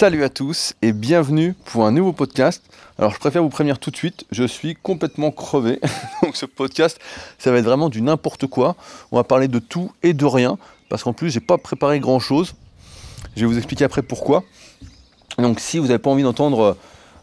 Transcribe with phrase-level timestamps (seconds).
[0.00, 2.62] Salut à tous et bienvenue pour un nouveau podcast.
[2.98, 5.78] Alors je préfère vous prévenir tout de suite, je suis complètement crevé.
[6.22, 6.98] Donc ce podcast,
[7.38, 8.76] ça va être vraiment du n'importe quoi.
[9.12, 10.56] On va parler de tout et de rien
[10.88, 12.54] parce qu'en plus j'ai pas préparé grand chose.
[13.36, 14.42] Je vais vous expliquer après pourquoi.
[15.36, 16.74] Donc si vous n'avez pas envie d'entendre euh,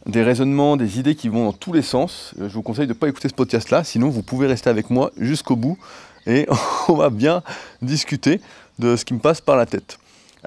[0.05, 2.93] des raisonnements, des idées qui vont dans tous les sens, euh, je vous conseille de
[2.93, 5.79] ne pas écouter ce podcast là, sinon vous pouvez rester avec moi jusqu'au bout
[6.27, 6.45] et
[6.89, 7.41] on va bien
[7.81, 8.39] discuter
[8.77, 9.97] de ce qui me passe par la tête.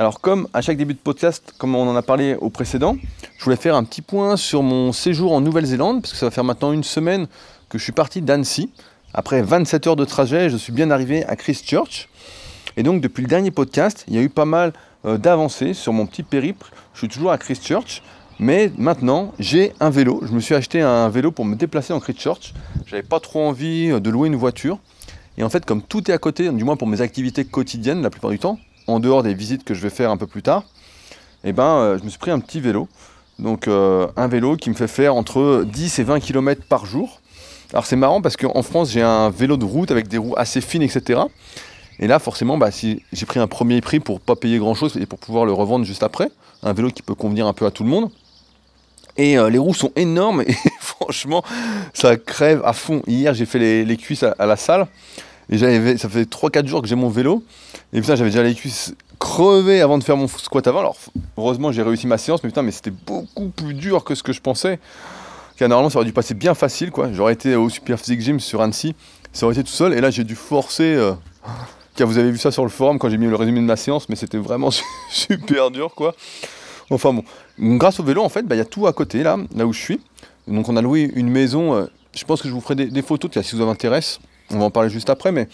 [0.01, 2.97] Alors comme à chaque début de podcast, comme on en a parlé au précédent,
[3.37, 6.31] je voulais faire un petit point sur mon séjour en Nouvelle-Zélande, parce que ça va
[6.31, 7.27] faire maintenant une semaine
[7.69, 8.71] que je suis parti d'Annecy.
[9.13, 12.09] Après 27 heures de trajet, je suis bien arrivé à Christchurch.
[12.79, 14.73] Et donc depuis le dernier podcast, il y a eu pas mal
[15.05, 16.73] euh, d'avancées sur mon petit périple.
[16.95, 18.03] Je suis toujours à Christchurch,
[18.39, 20.23] mais maintenant j'ai un vélo.
[20.27, 22.55] Je me suis acheté un vélo pour me déplacer en Christchurch.
[22.87, 24.79] J'avais pas trop envie euh, de louer une voiture.
[25.37, 28.09] Et en fait, comme tout est à côté, du moins pour mes activités quotidiennes la
[28.09, 28.59] plupart du temps,
[28.91, 30.65] en dehors des visites que je vais faire un peu plus tard,
[31.45, 32.89] eh ben, euh, je me suis pris un petit vélo.
[33.41, 37.21] Donc euh, un vélo qui me fait faire entre 10 et 20 km par jour.
[37.73, 40.61] Alors c'est marrant parce qu'en France j'ai un vélo de route avec des roues assez
[40.61, 41.21] fines, etc.
[41.99, 44.97] Et là forcément bah, si j'ai pris un premier prix pour pas payer grand chose
[45.01, 46.31] et pour pouvoir le revendre juste après.
[46.63, 48.11] Un vélo qui peut convenir un peu à tout le monde.
[49.17, 51.43] Et euh, les roues sont énormes et franchement
[51.95, 53.03] ça crève à fond.
[53.07, 54.87] Hier j'ai fait les, cuisses à, la salle
[55.51, 57.45] et ça fait 3-4 jours que j'ai mon vélo
[57.93, 60.81] et putain, j'avais déjà les cuisses crevées avant de faire mon squat avant.
[60.81, 60.97] Alors,
[61.37, 64.33] heureusement, j'ai réussi ma séance, mais putain, mais c'était beaucoup plus dur que ce que
[64.33, 64.79] je pensais.
[65.57, 67.13] Car normalement, ça aurait dû passer bien facile, quoi.
[67.13, 68.95] J'aurais été au Super Physique Gym sur Annecy,
[69.33, 69.93] ça aurait été tout seul.
[69.93, 70.95] Et là, j'ai dû forcer.
[70.95, 71.13] Euh,
[71.97, 73.77] car vous avez vu ça sur le forum quand j'ai mis le résumé de ma
[73.77, 74.71] séance, mais c'était vraiment
[75.11, 76.15] super dur, quoi.
[76.91, 77.25] Enfin bon,
[77.59, 79.73] grâce au vélo, en fait, bah, il y a tout à côté, là, là où
[79.73, 80.01] je suis.
[80.47, 81.75] Donc, on a loué une maison.
[81.75, 84.21] Euh, je pense que je vous ferai des, des photos, si ça vous intéresse.
[84.53, 85.49] On va en parler juste après, mais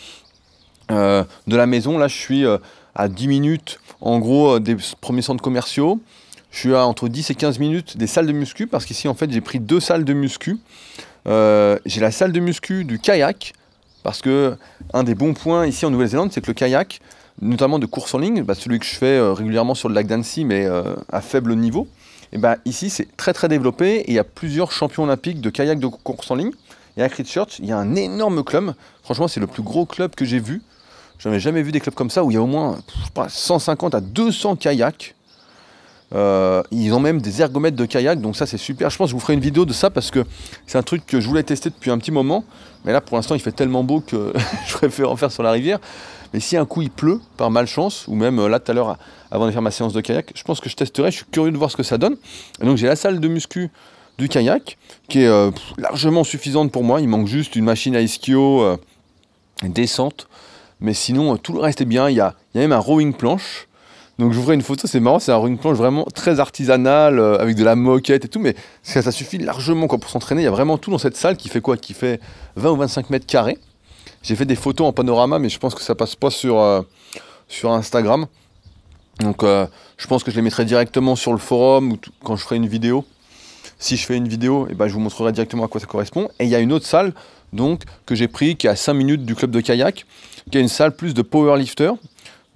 [0.90, 1.98] euh, de la maison.
[1.98, 2.58] Là, je suis euh,
[2.94, 6.00] à 10 minutes, en gros, euh, des premiers centres commerciaux.
[6.50, 9.14] Je suis à entre 10 et 15 minutes des salles de muscu, parce qu'ici, en
[9.14, 10.58] fait, j'ai pris deux salles de muscu.
[11.26, 13.52] j'ai la salle de muscu du kayak,
[14.02, 14.56] parce que
[14.94, 17.00] un des bons points ici en Nouvelle-Zélande, c'est que le kayak,
[17.42, 20.46] notamment de course en ligne, bah, celui que je fais régulièrement sur le lac d'Annecy,
[20.46, 20.66] mais
[21.12, 21.88] à faible niveau,
[22.32, 25.50] et bah, ici c'est très très développé et il y a plusieurs champions olympiques de
[25.50, 26.52] kayak de course en ligne.
[26.96, 28.74] Et à Christchurch, il y a un énorme club.
[29.02, 30.62] Franchement, c'est le plus gros club que j'ai vu.
[31.18, 32.78] Je n'avais jamais vu des clubs comme ça où il y a au moins
[33.14, 35.14] pas, 150 à 200 kayaks.
[36.14, 38.90] Euh, ils ont même des ergomètres de kayak, donc ça c'est super.
[38.90, 40.24] Je pense que je vous ferai une vidéo de ça parce que
[40.66, 42.44] c'est un truc que je voulais tester depuis un petit moment.
[42.84, 44.32] Mais là pour l'instant il fait tellement beau que
[44.68, 45.80] je préfère en faire sur la rivière.
[46.32, 48.98] Mais si un coup il pleut, par malchance, ou même euh, là tout à l'heure
[49.30, 51.10] avant de faire ma séance de kayak, je pense que je testerai.
[51.10, 52.16] Je suis curieux de voir ce que ça donne.
[52.60, 53.70] Et donc j'ai la salle de muscu
[54.18, 54.78] du kayak
[55.08, 57.00] qui est euh, largement suffisante pour moi.
[57.00, 58.78] Il manque juste une machine à ischio
[59.62, 60.28] décente.
[60.80, 62.08] Mais sinon, euh, tout le reste est bien.
[62.10, 63.68] Il y a, même un rowing planche.
[64.18, 67.54] Donc ferai une photo, c'est marrant, c'est un rowing planche vraiment très artisanal, euh, avec
[67.54, 70.40] de la moquette et tout, mais ça, suffit largement pour s'entraîner.
[70.40, 71.76] Il y a vraiment tout dans cette salle qui fait quoi?
[71.76, 72.18] Qui fait
[72.56, 73.58] 20 ou 25 mètres carrés.
[74.22, 76.80] J'ai fait des photos en panorama, mais je pense que ça passe pas sur, euh,
[77.46, 78.26] sur Instagram.
[79.20, 82.56] Donc je pense que je les mettrai directement sur le forum ou quand je ferai
[82.56, 83.02] une vidéo.
[83.78, 85.86] Si je fais une vidéo, et eh ben, je vous montrerai directement à quoi ça
[85.86, 86.28] correspond.
[86.38, 87.12] Et il y a une autre salle
[87.52, 90.06] donc, que j'ai pris qui est à 5 minutes du club de kayak
[90.50, 91.92] qui a une salle plus de powerlifter,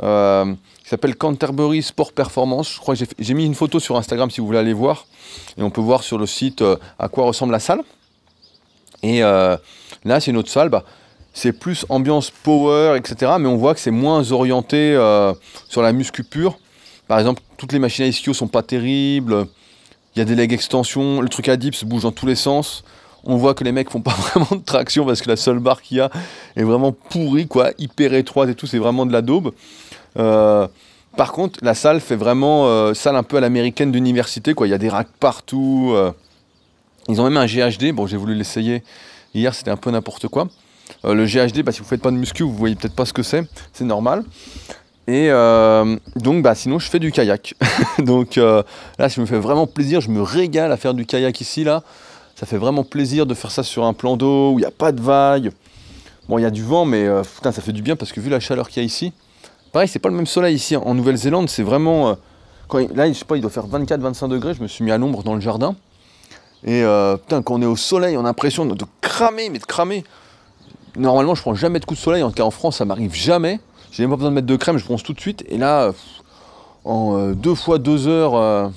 [0.02, 2.74] euh, qui s'appelle Canterbury Sport Performance.
[2.74, 5.06] Je crois que j'ai mis une photo sur Instagram si vous voulez aller voir.
[5.56, 7.82] Et on peut voir sur le site euh, à quoi ressemble la salle.
[9.02, 9.56] Et euh,
[10.04, 10.68] là, c'est une autre salle.
[10.68, 10.84] Bah,
[11.32, 13.32] c'est plus ambiance power, etc.
[13.38, 14.94] Mais on voit que c'est moins orienté
[15.68, 16.58] sur la muscu pure.
[17.06, 19.46] Par exemple, toutes les machines à ischio sont pas terribles.
[20.14, 21.20] Il y a des legs extensions.
[21.20, 22.84] Le truc à dips bouge dans tous les sens
[23.24, 25.82] on voit que les mecs font pas vraiment de traction parce que la seule barre
[25.82, 26.10] qu'il y a
[26.56, 29.52] est vraiment pourrie, quoi, hyper étroite et tout, c'est vraiment de la daube.
[30.18, 30.66] Euh,
[31.16, 34.66] par contre, la salle fait vraiment euh, salle un peu à l'américaine d'université, quoi.
[34.66, 35.90] Il y a des racks partout.
[35.94, 36.12] Euh.
[37.08, 37.92] Ils ont même un GHD.
[37.92, 38.82] Bon, j'ai voulu l'essayer
[39.34, 40.48] hier, c'était un peu n'importe quoi.
[41.04, 43.22] le GHD, bah, si vous faites pas de muscu, vous voyez peut-être pas ce que
[43.22, 43.44] c'est.
[43.72, 44.24] C'est normal.
[45.10, 45.30] Et
[46.16, 47.54] donc, bah, sinon, je fais du kayak.
[47.98, 50.00] donc là, ça me fait vraiment plaisir.
[50.00, 51.82] Je me régale à faire du kayak ici, là.
[52.40, 54.70] Ça fait vraiment plaisir de faire ça sur un plan d'eau où il n'y a
[54.70, 55.52] pas de vagues.
[56.30, 58.30] Bon, il y a du vent, mais euh, ça fait du bien parce que vu
[58.30, 59.12] la chaleur qu'il y a ici,
[59.72, 60.76] pareil, c'est pas le même soleil ici.
[60.76, 62.16] En Nouvelle-Zélande, c'est vraiment.
[62.72, 64.54] Euh, là, je sais pas, il doit faire 24-25 degrés.
[64.54, 65.74] Je me suis mis à l'ombre dans le jardin.
[66.64, 69.64] Et euh, putain, quand on est au soleil, on a l'impression de, cramer, mais de
[69.64, 70.04] cramer.
[70.96, 72.22] Normalement, je prends jamais de coup de soleil.
[72.22, 73.60] En tout cas, en France, ça m'arrive jamais.
[73.90, 75.44] J'ai même pas besoin de mettre de crème, je bronze tout de suite.
[75.48, 75.92] Et là,
[76.84, 78.72] en deux fois deux heures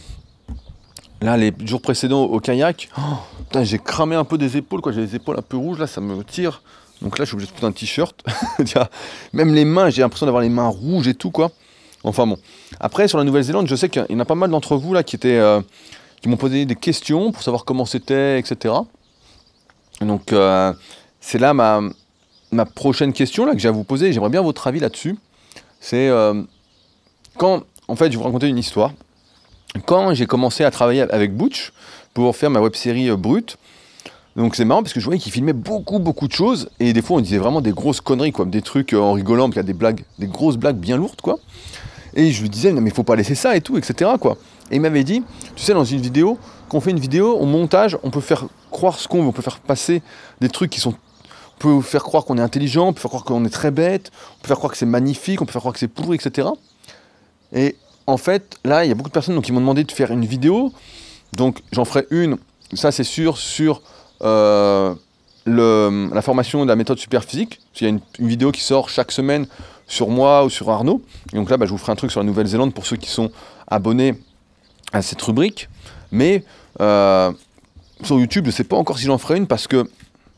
[1.23, 4.91] Là, les jours précédents au kayak, oh, j'ai cramé un peu des épaules, quoi.
[4.91, 6.61] J'ai les épaules un peu rouges, là, ça me tire.
[7.01, 8.21] Donc là, je suis obligé de foutre un t-shirt.
[9.33, 11.51] Même les mains, j'ai l'impression d'avoir les mains rouges et tout, quoi.
[12.03, 12.37] Enfin bon.
[12.81, 15.03] Après, sur la Nouvelle-Zélande, je sais qu'il y en a pas mal d'entre vous là
[15.03, 15.61] qui étaient, euh,
[16.21, 18.75] qui m'ont posé des questions pour savoir comment c'était, etc.
[20.01, 20.73] Donc, euh,
[21.21, 21.79] c'est là ma,
[22.53, 24.13] ma prochaine question là que j'ai à vous poser.
[24.13, 25.15] J'aimerais bien votre avis là-dessus.
[25.79, 26.41] C'est euh,
[27.37, 28.91] quand, en fait, je vais vous raconter une histoire.
[29.85, 31.73] Quand j'ai commencé à travailler avec Butch
[32.13, 33.57] pour faire ma web série Brute,
[34.35, 37.03] donc c'est marrant parce que je voyais qu'il filmait beaucoup beaucoup de choses et des
[37.03, 39.65] fois on disait vraiment des grosses conneries quoi, des trucs en rigolant, parce qu'il y
[39.65, 41.39] a des blagues, des grosses blagues bien lourdes quoi.
[42.15, 44.11] Et je lui disais, non mais il faut pas laisser ça et tout, etc.
[44.19, 44.37] Quoi.
[44.71, 45.23] Et il m'avait dit,
[45.55, 46.37] tu sais, dans une vidéo,
[46.69, 49.31] quand on fait une vidéo, au montage, on peut faire croire ce qu'on veut, on
[49.31, 50.01] peut faire passer
[50.41, 50.93] des trucs qui sont...
[51.55, 54.11] On peut faire croire qu'on est intelligent, on peut faire croire qu'on est très bête,
[54.37, 56.49] on peut faire croire que c'est magnifique, on peut faire croire que c'est pourri, etc.
[57.53, 57.75] Et
[58.07, 60.25] en fait, là, il y a beaucoup de personnes qui m'ont demandé de faire une
[60.25, 60.73] vidéo.
[61.33, 62.37] Donc j'en ferai une,
[62.73, 63.81] ça c'est sûr, sur
[64.21, 64.93] euh,
[65.45, 67.59] la formation de la méthode superphysique.
[67.79, 69.47] Il y a une, une vidéo qui sort chaque semaine
[69.87, 71.01] sur moi ou sur Arnaud.
[71.31, 73.09] Et donc là, bah, je vous ferai un truc sur la Nouvelle-Zélande pour ceux qui
[73.09, 73.31] sont
[73.67, 74.15] abonnés
[74.91, 75.69] à cette rubrique.
[76.11, 76.43] Mais
[76.81, 77.31] euh,
[78.03, 79.89] sur YouTube, je ne sais pas encore si j'en ferai une parce que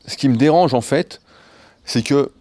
[0.07, 1.21] ce qui me dérange en fait,
[1.83, 2.31] c'est que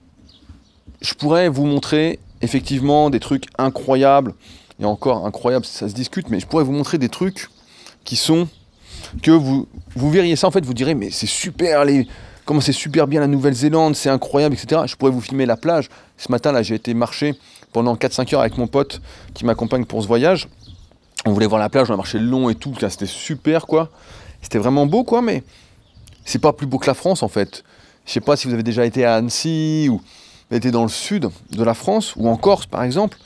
[1.01, 4.35] je pourrais vous montrer effectivement des trucs incroyables.
[4.81, 7.49] Et encore incroyable, ça se discute, mais je pourrais vous montrer des trucs
[8.05, 8.49] qui sont
[9.23, 11.85] que vous, verriez ça en fait, vous direz mais c'est super
[12.45, 14.83] comment c'est super bien la Nouvelle-Zélande, c'est incroyable, etc.
[14.87, 15.89] Je pourrais vous filmer la plage.
[16.19, 17.35] Ce matin, là, j'ai été marcher
[17.73, 19.01] pendant 4-5 heures avec mon pote
[19.33, 20.49] qui m'accompagne pour ce voyage.
[21.27, 23.91] On voulait voir la plage, on a marché long et tout, c'était super, quoi.
[24.43, 25.43] C'était vraiment beau, quoi, mais
[26.25, 27.65] c'est pas plus beau que la France, en fait.
[28.07, 30.01] Je sais pas si vous avez déjà été à Annecy ou
[30.51, 33.19] été dans le sud de la France ou en Corse, par exemple.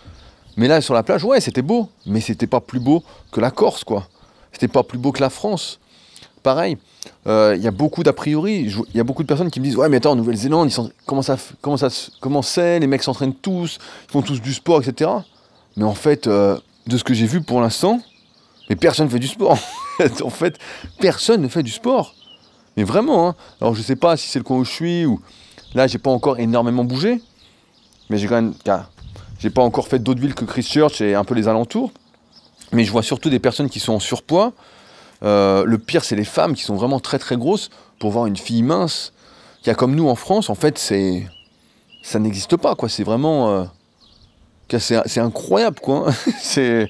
[0.57, 3.51] Mais là, sur la plage, ouais, c'était beau, mais c'était pas plus beau que la
[3.51, 4.09] Corse, quoi.
[4.53, 5.79] C'était pas plus beau que la France.
[6.43, 6.79] Pareil,
[7.27, 8.73] euh, il y a beaucoup d'a priori.
[8.93, 10.71] Il y a beaucoup de personnes qui me disent Ouais, mais attends, en Nouvelle-Zélande,
[11.07, 11.89] comment, ça, comment, ça,
[12.21, 12.81] comment c'est?
[12.81, 13.79] Les mecs s'entraînent tous,
[14.09, 15.11] ils font tous du sport, etc.
[15.77, 18.01] Mais en fait, euh, de ce que j'ai vu pour l'instant,
[18.69, 19.59] mais personne ne fait du sport.
[20.23, 20.59] en fait,
[20.99, 22.15] personne ne fait du sport.
[22.79, 23.35] Mais vraiment, hein.
[23.61, 25.21] Alors je sais pas si c'est le coin où je suis ou.
[25.75, 27.21] Là, j'ai pas encore énormément bougé.
[28.09, 28.55] Mais j'ai quand même.
[29.41, 31.91] J'ai pas encore fait d'autres villes que Christchurch et un peu les alentours.
[32.71, 34.53] Mais je vois surtout des personnes qui sont en surpoids
[35.25, 37.71] euh, le pire, c'est les femmes qui sont vraiment très très grosses.
[37.99, 39.13] Pour voir une fille mince,
[39.63, 41.27] qui a comme nous en France, en fait, c'est
[42.03, 42.89] ça n'existe pas, quoi.
[42.89, 43.65] C'est vraiment, euh,
[44.79, 46.13] c'est incroyable, quoi.
[46.41, 46.89] c'est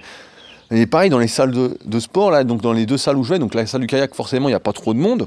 [0.70, 3.30] et pareil dans les salles de, sport là, donc dans les deux salles où je
[3.30, 5.26] vais, donc la salle du kayak, forcément, il n'y a pas trop de monde.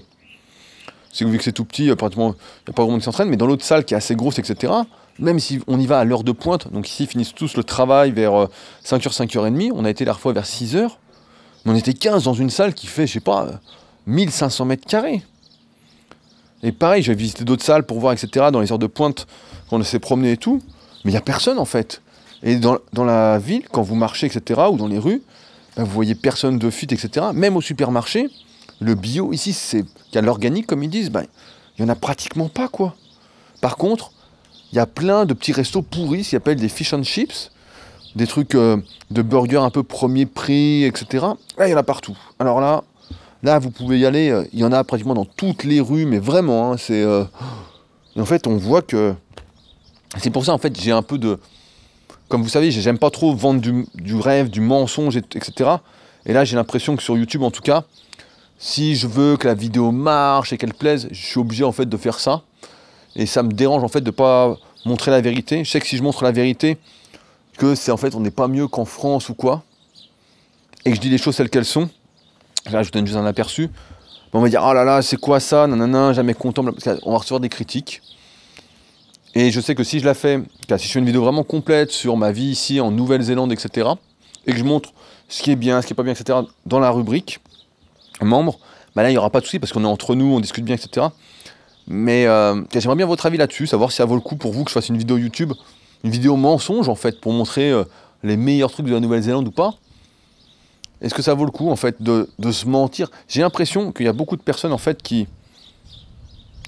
[1.12, 3.30] C'est vu que c'est tout petit, euh, pratiquement, il n'y a pas vraiment qui s'entraîne,
[3.30, 4.74] mais dans l'autre salle qui est assez grosse, etc.
[5.20, 8.12] Même si on y va à l'heure de pointe, donc ici finissent tous le travail
[8.12, 8.48] vers
[8.86, 10.90] 5h, 5h30, on a été la fois vers 6h,
[11.66, 13.48] on était 15 dans une salle qui fait, je sais pas,
[14.08, 15.22] 1500 mètres carrés.
[16.64, 19.28] Et pareil, j'ai visité d'autres salles pour voir, etc., dans les heures de pointe,
[19.70, 20.62] quand on s'est promené et tout.
[21.04, 22.02] Mais il n'y a personne, en fait.
[22.44, 25.22] Et dans, la ville, quand vous marchez, etc., ou dans les rues,
[25.76, 27.28] ben, vous voyez personne de fuite, etc.
[27.34, 28.30] Même au supermarché,
[28.82, 31.26] le bio, ici, c'est y a l'organique, comme ils disent, ben,
[31.78, 32.96] il n'y en a pratiquement pas, quoi.
[33.62, 34.12] Par contre,
[34.72, 37.52] il y a plein de petits restos pourris, qui s'appellent des fish and chips,
[38.16, 38.78] des trucs euh,
[39.12, 41.28] de burgers un peu premier prix, etc.
[41.58, 42.18] Là, il y en a partout.
[42.40, 42.84] Alors là,
[43.44, 44.30] là, vous pouvez y aller.
[44.30, 47.04] Euh, il y en a pratiquement dans toutes les rues, mais vraiment, hein, c'est.
[47.04, 47.24] Euh,
[48.18, 49.14] en fait, on voit que.
[50.18, 51.40] C'est pour ça, en fait, j'ai un peu de.
[52.28, 55.70] Comme vous savez, j'aime pas trop vendre du, rêve, du mensonge, etc.
[56.26, 57.84] Et là, j'ai l'impression que sur YouTube, en tout cas,
[58.62, 61.88] si je veux que la vidéo marche et qu'elle plaise, je suis obligé en fait
[61.88, 62.44] de faire ça.
[63.16, 65.64] Et ça me dérange en fait de pas montrer la vérité.
[65.64, 66.78] Je sais que si je montre la vérité,
[67.58, 69.64] que c'est en fait on n'est pas mieux qu'en France ou quoi,
[70.86, 71.90] et que je dis les choses telles qu'elles sont,
[72.70, 73.68] là je vous donne juste un aperçu,
[74.32, 77.18] on va dire oh là là c'est quoi ça, nanana, jamais content, parce qu'on va
[77.18, 78.04] recevoir des critiques.
[79.34, 80.40] Et je sais que si je la fais,
[80.78, 83.90] si je fais une vidéo vraiment complète sur ma vie ici en Nouvelle-Zélande, etc.,
[84.46, 84.94] et que je montre
[85.30, 86.38] ce qui est bien, ce qui est pas bien, etc.,
[86.68, 87.40] dans la rubrique
[88.26, 88.60] membre,
[88.96, 90.66] bah là il n'y aura pas de souci parce qu'on est entre nous, on discute
[90.66, 91.08] bien, etc.
[91.88, 94.64] Mais euh, j'aimerais bien votre avis là-dessus, savoir si ça vaut le coup pour vous
[94.64, 95.54] que je fasse une vidéo YouTube
[96.04, 97.84] une vidéo mensonge en fait pour montrer euh,
[98.24, 99.76] les meilleurs trucs de la Nouvelle-Zélande ou pas
[101.02, 103.10] Est-ce que ça vaut le coup en fait de, se mentir?
[103.28, 105.28] J'ai l'impression qu'il y a beaucoup de personnes en fait qui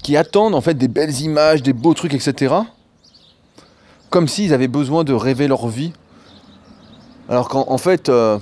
[0.02, 2.54] qui attendent en fait des belles images, des beaux trucs, etc.
[4.10, 5.94] Comme s'ils avaient besoin de rêver leur vie.
[7.30, 8.38] Alors qu'en fait, euh,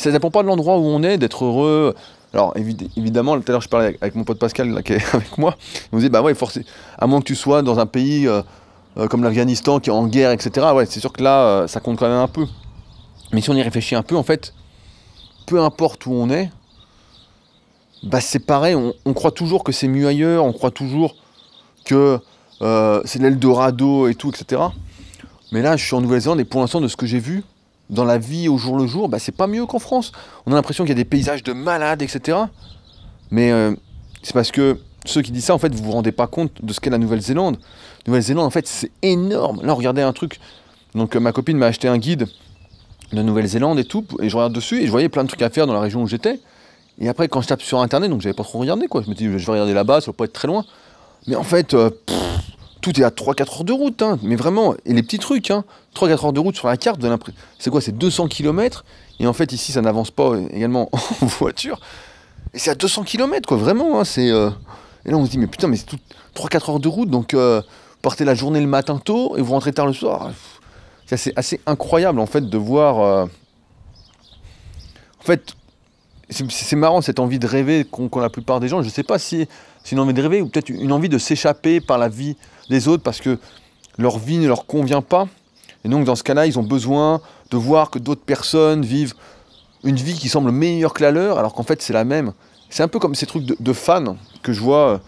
[0.00, 1.94] ça dépend pas de l'endroit où on est, d'être heureux.
[2.32, 2.54] Alors
[2.96, 5.56] évidemment, tout à l'heure je parlais avec, mon pote Pascal qui est avec moi,
[5.92, 6.66] il me disait bah ouais, forcément,
[6.98, 8.42] à moins que tu sois dans un pays euh,
[8.98, 10.66] euh, comme l'Afghanistan qui est en guerre, etc.
[10.74, 12.46] Ouais, c'est sûr que là, euh, ça compte quand même un peu.
[13.32, 14.52] Mais si on y réfléchit un peu, en fait,
[15.46, 16.50] peu importe où on est,
[18.02, 21.14] bah c'est pareil, on, croit toujours que c'est mieux ailleurs, on croit toujours
[21.84, 22.18] que
[22.62, 24.62] euh, c'est l'Eldorado et tout, etc.
[25.52, 27.44] Mais là, je suis en Nouvelle-Zélande et pour l'instant, de ce que j'ai vu,
[27.90, 30.12] dans la vie au jour le jour, bah, c'est pas mieux qu'en France.
[30.46, 32.38] On a l'impression qu'il y a des paysages de malades, etc.
[33.30, 33.74] Mais euh,
[34.22, 36.72] c'est parce que ceux qui disent ça, en fait, vous vous rendez pas compte de
[36.72, 37.58] ce qu'est la Nouvelle-Zélande.
[38.06, 39.60] Nouvelle-Zélande, en fait, c'est énorme.
[39.62, 40.40] Là, regardez un truc.
[40.94, 42.26] Donc, euh, ma copine m'a acheté un guide
[43.12, 45.50] de Nouvelle-Zélande et tout, et je regarde dessus et je voyais plein de trucs à
[45.50, 46.40] faire dans la région où j'étais.
[47.00, 49.02] Et après, quand je tape sur internet, donc j'avais pas trop regardé, quoi.
[49.02, 50.64] Je me dis, je vais regarder là-bas, ça va pas être très loin.
[51.26, 51.90] Mais en fait, euh,
[52.80, 54.18] tout est à 3-4 heures de route, hein.
[54.22, 57.00] mais vraiment, et les petits trucs, hein, 3-4 heures de route sur la carte,
[57.58, 58.84] c'est quoi, c'est 200 km,
[59.18, 60.88] et en fait ici ça n'avance pas également
[61.20, 61.80] en voiture,
[62.54, 64.30] et c'est à 200 km quoi, vraiment, hein, c'est...
[64.30, 64.50] Euh,
[65.04, 65.90] et là on se dit, mais putain, mais c'est
[66.34, 67.62] 3-4 heures de route, donc euh,
[68.02, 70.30] partez la journée le matin tôt, et vous rentrez tard le soir.
[71.06, 73.00] C'est assez, incroyable en fait de voir...
[73.00, 73.26] Euh,
[75.20, 75.54] en fait,
[76.30, 79.48] c'est marrant cette envie de rêver qu'ont la plupart des gens, je sais pas si
[79.84, 82.36] c'est une envie de rêver ou peut-être une envie de s'échapper par la vie
[82.68, 83.38] des autres parce que
[83.98, 85.28] leur vie ne leur convient pas.
[85.84, 87.20] Et donc dans ce cas-là, ils ont besoin
[87.50, 89.14] de voir que d'autres personnes vivent
[89.82, 92.32] une vie qui semble meilleure que la leur, alors qu'en fait c'est la même.
[92.68, 95.00] C'est un peu comme ces trucs de, fans que je vois,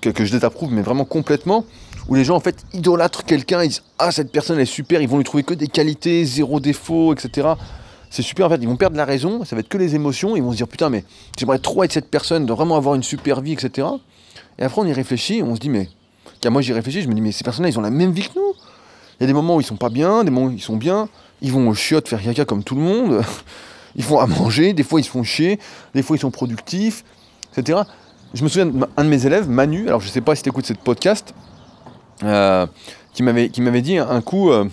[0.00, 1.64] que, que je désapprouve, mais vraiment complètement,
[2.08, 5.08] où les gens en fait idolâtrent quelqu'un, ils disent Ah cette personne est super, ils
[5.08, 7.48] vont lui trouver que des qualités, zéro défaut, etc.
[8.12, 10.36] C'est super en fait, ils vont perdre la raison, ça va être que les émotions,
[10.36, 11.04] ils vont se dire putain mais
[11.38, 13.88] j'aimerais trop être cette personne, de vraiment avoir une super vie, etc.
[14.58, 15.88] Et après on y réfléchit, on se dit mais
[16.50, 18.34] moi j'y réfléchis, je me dis, mais ces personnes-là, ils ont la même vie que
[18.36, 18.54] nous.
[19.18, 20.76] Il y a des moments où ils sont pas bien, des moments où ils sont
[20.76, 21.08] bien.
[21.40, 23.22] Ils vont au chiottes faire caca comme tout le monde.
[23.94, 25.58] Ils font à manger, des fois ils se font chier,
[25.94, 27.04] des fois ils sont productifs,
[27.54, 27.80] etc.
[28.32, 30.64] Je me souviens d'un de mes élèves, Manu, alors je sais pas si tu écoutes
[30.64, 31.34] cette podcast,
[32.22, 32.66] euh,
[33.12, 34.64] qui m'avait dit un coup, euh,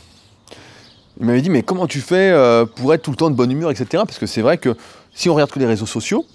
[1.20, 3.52] il m'avait dit mais comment tu fais euh, pour être tout le temps de bonne
[3.52, 4.04] humeur, etc.
[4.06, 4.76] Parce que c'est vrai que
[5.14, 6.26] si on regarde que les réseaux sociaux,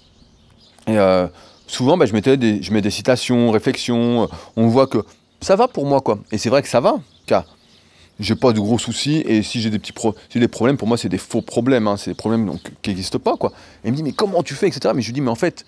[0.87, 0.97] et,
[1.67, 4.99] souvent bah, je, mettais je mets des citations, réflexions, on voit que
[5.41, 6.19] ça va pour moi, quoi.
[6.31, 7.45] Et c'est vrai que ça va, car
[8.19, 9.93] j'ai pas de gros soucis, et si j'ai des petits
[10.39, 11.97] des problèmes, pour moi, c'est des faux problèmes, hein.
[11.97, 13.51] c'est des problèmes donc, qui n'existent pas, quoi.
[13.83, 14.93] Et il me dit, mais comment tu fais, etc.
[14.95, 15.65] Mais je lui dis, mais en fait,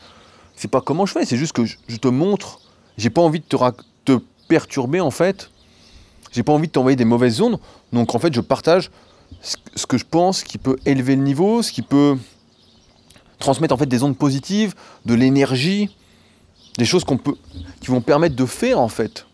[0.56, 2.60] c'est pas comment je fais, c'est juste que je, te montre,
[2.98, 3.58] j'ai pas envie de te,
[4.06, 5.50] te perturber, en fait,
[6.32, 7.60] j'ai pas envie de t'envoyer des mauvaises ondes,
[7.92, 8.92] donc en fait, je partage
[9.42, 12.18] ce que je pense qui peut élever le niveau, ce qui peut
[13.40, 14.74] transmettre en fait des ondes positives,
[15.06, 15.90] de l'énergie,
[16.78, 17.36] des choses qu'on peut,
[17.80, 19.26] qui vont permettre de faire en fait.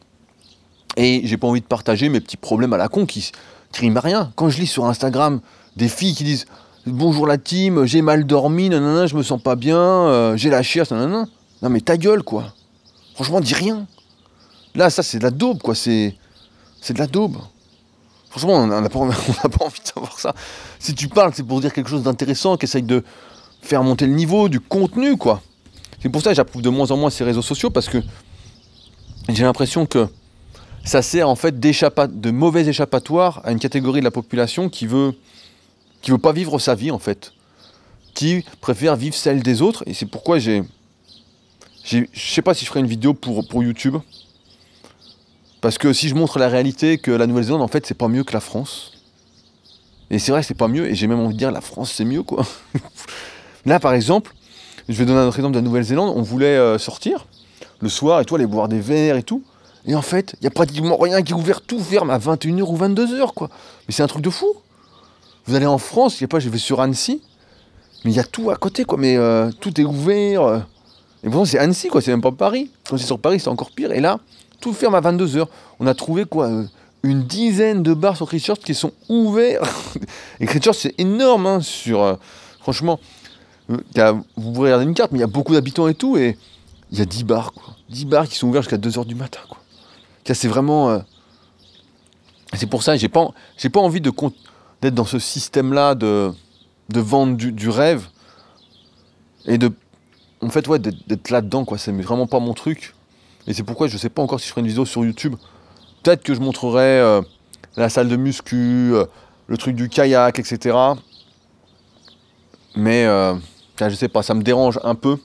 [0.97, 3.31] Et j'ai pas envie de partager mes petits problèmes à la con qui,
[3.71, 4.31] qui à rien.
[4.35, 5.41] Quand je lis sur Instagram
[5.75, 6.45] des filles qui disent
[6.85, 10.61] Bonjour la team, j'ai mal dormi, nanana, je me sens pas bien, euh, j'ai la
[10.61, 11.27] chiasse, nanana.
[11.61, 12.53] Non mais ta gueule quoi.
[13.15, 13.87] Franchement, dis rien.
[14.75, 16.15] Là, ça c'est de la daube quoi, c'est,
[16.81, 17.37] c'est de la daube.
[18.33, 20.33] Franchement, on n'a pas, envie de savoir ça.
[20.79, 23.03] Si tu parles, c'est pour dire quelque chose d'intéressant, qui essaye de
[23.61, 25.43] faire monter le niveau du contenu quoi.
[26.01, 27.99] C'est pour ça que j'approuve de moins en moins ces réseaux sociaux parce que
[29.29, 30.07] j'ai l'impression que
[30.83, 35.13] ça sert en fait de mauvais échappatoire à une catégorie de la population qui veut
[36.01, 37.33] qui veut pas vivre sa vie en fait,
[38.15, 40.63] qui préfère vivre celle des autres et c'est pourquoi j'ai
[41.85, 43.97] je sais pas si je ferai une vidéo pour, pour YouTube
[45.63, 48.25] parce que si je montre la réalité que la Nouvelle-Zélande en fait c'est pas mieux
[48.25, 48.91] que la France
[50.11, 52.03] et c'est vrai c'est pas mieux et j'ai même envie de dire la France c'est
[52.03, 52.45] mieux quoi.
[53.65, 54.33] Là par exemple,
[54.89, 57.25] je vais donner un autre exemple de la Nouvelle-Zélande, on voulait euh, sortir
[57.79, 59.41] le soir et tout, aller boire des verres et tout.
[59.85, 62.61] Et en fait, il n'y a pratiquement rien qui est ouvert, tout ferme à 21h
[62.63, 63.49] ou 22h, quoi.
[63.87, 64.47] Mais c'est un truc de fou.
[65.45, 67.21] Vous allez en France, il a pas, je vais sur Annecy,
[68.05, 68.97] mais il y a tout à côté, quoi.
[68.97, 70.65] Mais euh, tout est ouvert.
[71.23, 72.71] Et pourtant, c'est Annecy, quoi, c'est même pas Paris.
[72.89, 73.91] Quand c'est sur Paris, c'est encore pire.
[73.91, 74.19] Et là,
[74.63, 75.45] tout ferme à 22h.
[75.81, 76.49] On a trouvé, quoi,
[77.03, 79.61] une dizaine de bars sur Christchurch qui sont ouverts.
[80.39, 82.17] et Christchurch, c'est énorme, hein, sur.
[82.61, 82.97] franchement,
[83.67, 86.37] vous pouvez regarder une carte, mais il y a beaucoup d'habitants et tout, et
[86.91, 87.75] il y a 10 bars, quoi.
[87.89, 89.41] 10 bars qui sont ouverts jusqu'à 2h du matin.
[90.25, 90.89] C'est vraiment...
[90.89, 90.99] Euh,
[92.53, 94.13] c'est pour ça, j'ai pas, j'ai pas envie de,
[94.81, 96.31] d'être dans ce système-là de,
[96.87, 98.07] de vente du, rêve,
[99.45, 99.73] et de...
[100.41, 101.77] En fait, ouais, d'être, là-dedans, quoi.
[101.77, 102.92] C'est vraiment pas mon truc.
[103.47, 105.35] Et c'est pourquoi je sais pas encore si je ferai une vidéo sur YouTube.
[106.01, 107.21] Peut-être que je montrerai euh,
[107.77, 109.05] la salle de muscu, euh,
[109.47, 110.77] le truc du kayak, etc.
[112.75, 115.17] Mais je sais pas, ça me dérange un peu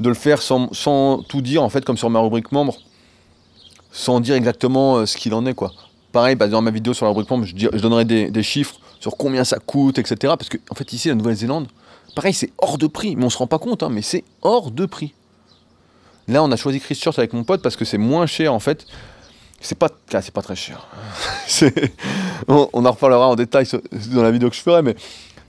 [0.00, 2.76] de le faire sans, tout dire, en fait, comme sur ma rubrique membre,
[3.90, 5.72] sans dire exactement euh, ce qu'il en est, quoi.
[6.12, 9.44] Pareil, bah, dans ma vidéo sur la rubrique membre, je, donnerai des, chiffres sur combien
[9.44, 10.34] ça coûte, etc.
[10.38, 11.68] Parce que, en fait, ici, la Nouvelle-Zélande,
[12.14, 14.70] pareil, c'est hors de prix, mais on se rend pas compte, hein, mais c'est hors
[14.70, 15.14] de prix.
[16.28, 18.86] Là, on a choisi Christchurch avec mon pote parce que c'est moins cher, en fait.
[19.60, 20.88] C'est pas, ah, pas très cher.
[22.48, 23.66] on, en reparlera en détail
[24.12, 24.96] dans la vidéo que je ferai, mais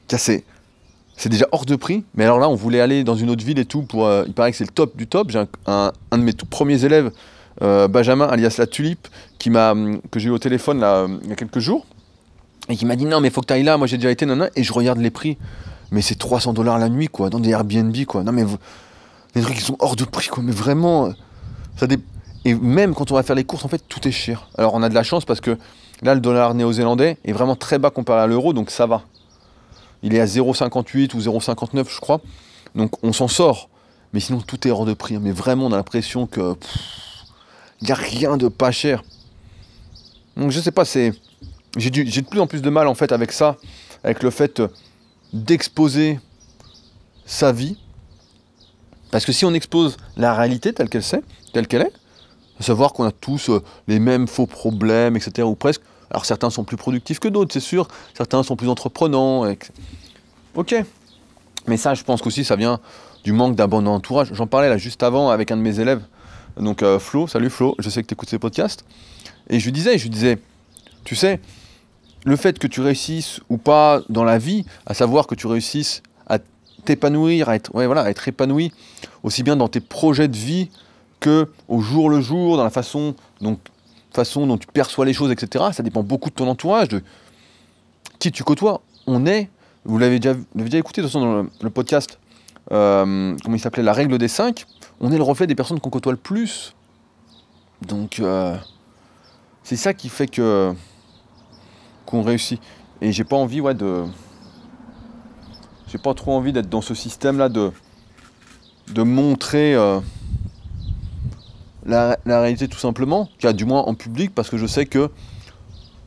[0.08, 0.44] c'est
[1.30, 2.04] déjà hors de prix.
[2.14, 3.82] Mais alors là, on voulait aller dans une autre ville et tout.
[3.82, 5.32] Pour, euh, il paraît que c'est le top du top.
[5.32, 7.12] J'ai un, de mes tout premiers élèves,
[7.64, 9.08] euh, Benjamin, alias la Tulipe,
[9.40, 9.74] qui m'a,
[10.12, 11.86] que j'ai eu au téléphone là, il y a quelques jours.
[12.70, 14.26] et qui m'a dit non mais faut que tu ailles là, moi j'ai déjà été,
[14.26, 15.38] non, et je regarde les prix,
[15.92, 18.46] mais c'est 300 dollars la nuit quoi, dans des Airbnb quoi, non mais
[19.34, 21.12] des trucs qui sont hors de prix quoi, mais vraiment,
[21.76, 21.88] ça
[22.46, 24.50] et même quand on va faire les courses en fait tout est cher.
[24.58, 25.58] Alors on a de la chance parce que
[26.02, 29.04] là le dollar néo-zélandais est vraiment très bas comparé à l'euro, donc ça va.
[30.02, 32.22] Il est à 0,58 ou 0,59 je crois,
[32.76, 33.70] donc on s'en sort.
[34.12, 36.56] Mais sinon tout est hors de prix, mais vraiment on a l'impression que
[37.82, 39.04] il n'y a rien de pas cher.
[40.38, 41.14] Donc je sais pas, c'est
[41.78, 43.58] j'ai de plus en plus de mal en fait avec ça,
[44.04, 44.62] avec le fait
[45.32, 46.20] d'exposer
[47.26, 47.78] sa vie.
[49.14, 51.22] Parce que si on expose la réalité telle qu'elle c'est,
[51.54, 51.94] telle qu'elle est,
[52.60, 55.84] à savoir qu'on a tous euh, les mêmes faux problèmes, etc., ou presque.
[56.10, 57.88] Alors certains sont plus productifs que d'autres, c'est sûr.
[58.16, 59.46] Certains sont plus entreprenants.
[60.56, 60.76] Ok.
[61.68, 62.80] Mais ça, je pense qu'aussi, ça vient
[63.24, 64.34] du manque d'un bon entourage.
[64.34, 66.02] J'en parlais là juste avant avec un de mes élèves.
[66.58, 68.84] Donc euh, Flo, salut Flo, je sais que tu écoutes ces podcasts.
[69.48, 70.40] Et je lui disais, je lui disais,
[71.04, 71.40] tu sais,
[72.26, 76.02] le fait que tu réussisses ou pas dans la vie, à savoir que tu réussisses
[76.84, 78.72] t'épanouir, à être, ouais, voilà, à être épanoui,
[79.24, 80.70] aussi bien dans tes projets de vie
[81.20, 83.60] que au jour le jour, dans la façon, donc,
[84.14, 85.66] façon dont tu perçois les choses, etc.
[85.72, 87.02] Ça dépend beaucoup de ton entourage, de
[88.20, 88.82] qui tu côtoies.
[89.08, 89.50] On est,
[89.86, 92.20] vous l'avez déjà, déjà, écouté de toute façon dans le, podcast,
[92.72, 94.66] euh, comment il s'appelait, la règle des 5,
[95.00, 96.76] on est le reflet des personnes qu'on côtoie le plus.
[97.82, 98.56] Donc, euh,
[99.64, 100.74] c'est ça qui fait que
[102.06, 102.62] qu'on réussit.
[103.02, 104.04] Et j'ai pas envie, ouais, de.
[105.94, 107.72] J'ai pas trop envie d'être dans ce système-là de.
[108.88, 110.00] de montrer euh,
[111.86, 115.12] la, réalité tout simplement, du moins en public, parce que je sais que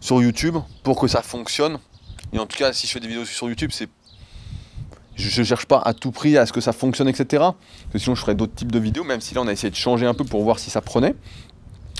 [0.00, 1.78] sur YouTube, pour que ça fonctionne,
[2.32, 3.88] et en tout cas, si je fais des vidéos sur YouTube, c'est.
[5.14, 7.44] Je, cherche pas à tout prix à ce que ça fonctionne, etc.
[7.92, 9.76] Que sinon, je ferais d'autres types de vidéos, même si là, on a essayé de
[9.76, 11.14] changer un peu pour voir si ça prenait.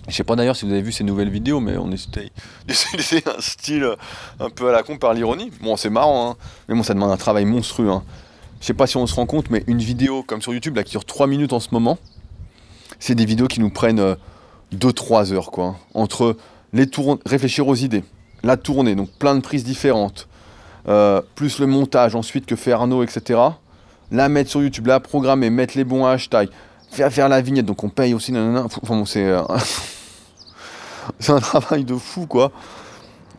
[0.08, 2.30] Je sais pas d'ailleurs si vous avez vu ces nouvelles vidéos, mais on essaye
[2.66, 3.96] d'utiliser un style euh,
[4.38, 5.50] un peu à la con par l'ironie.
[5.60, 6.36] Bon, c'est marrant, hein,
[6.68, 7.90] mais bon, ça demande un travail monstrueux.
[7.90, 8.04] Hein.
[8.60, 10.84] Je sais pas si on se rend compte, mais une vidéo comme sur YouTube, là,
[10.84, 11.98] qui dure 3 minutes en ce moment,
[13.00, 14.16] c'est des vidéos qui nous prennent
[14.72, 15.64] 2-3 euh, heures, quoi.
[15.64, 15.76] Hein.
[15.94, 16.36] Entre
[16.72, 16.88] les
[17.24, 18.04] réfléchir aux idées,
[18.44, 20.28] la tournée, donc plein de prises différentes,
[20.88, 23.40] euh, plus le montage ensuite que fait Arnaud, etc.
[24.12, 26.48] La mettre sur YouTube, la programmer, mettre les bons hashtags,
[26.90, 28.64] faire, faire la vignette, donc on paye aussi, nanana.
[28.64, 29.34] Enfin bon, c'est.
[31.18, 32.52] c'est un travail de fou, quoi.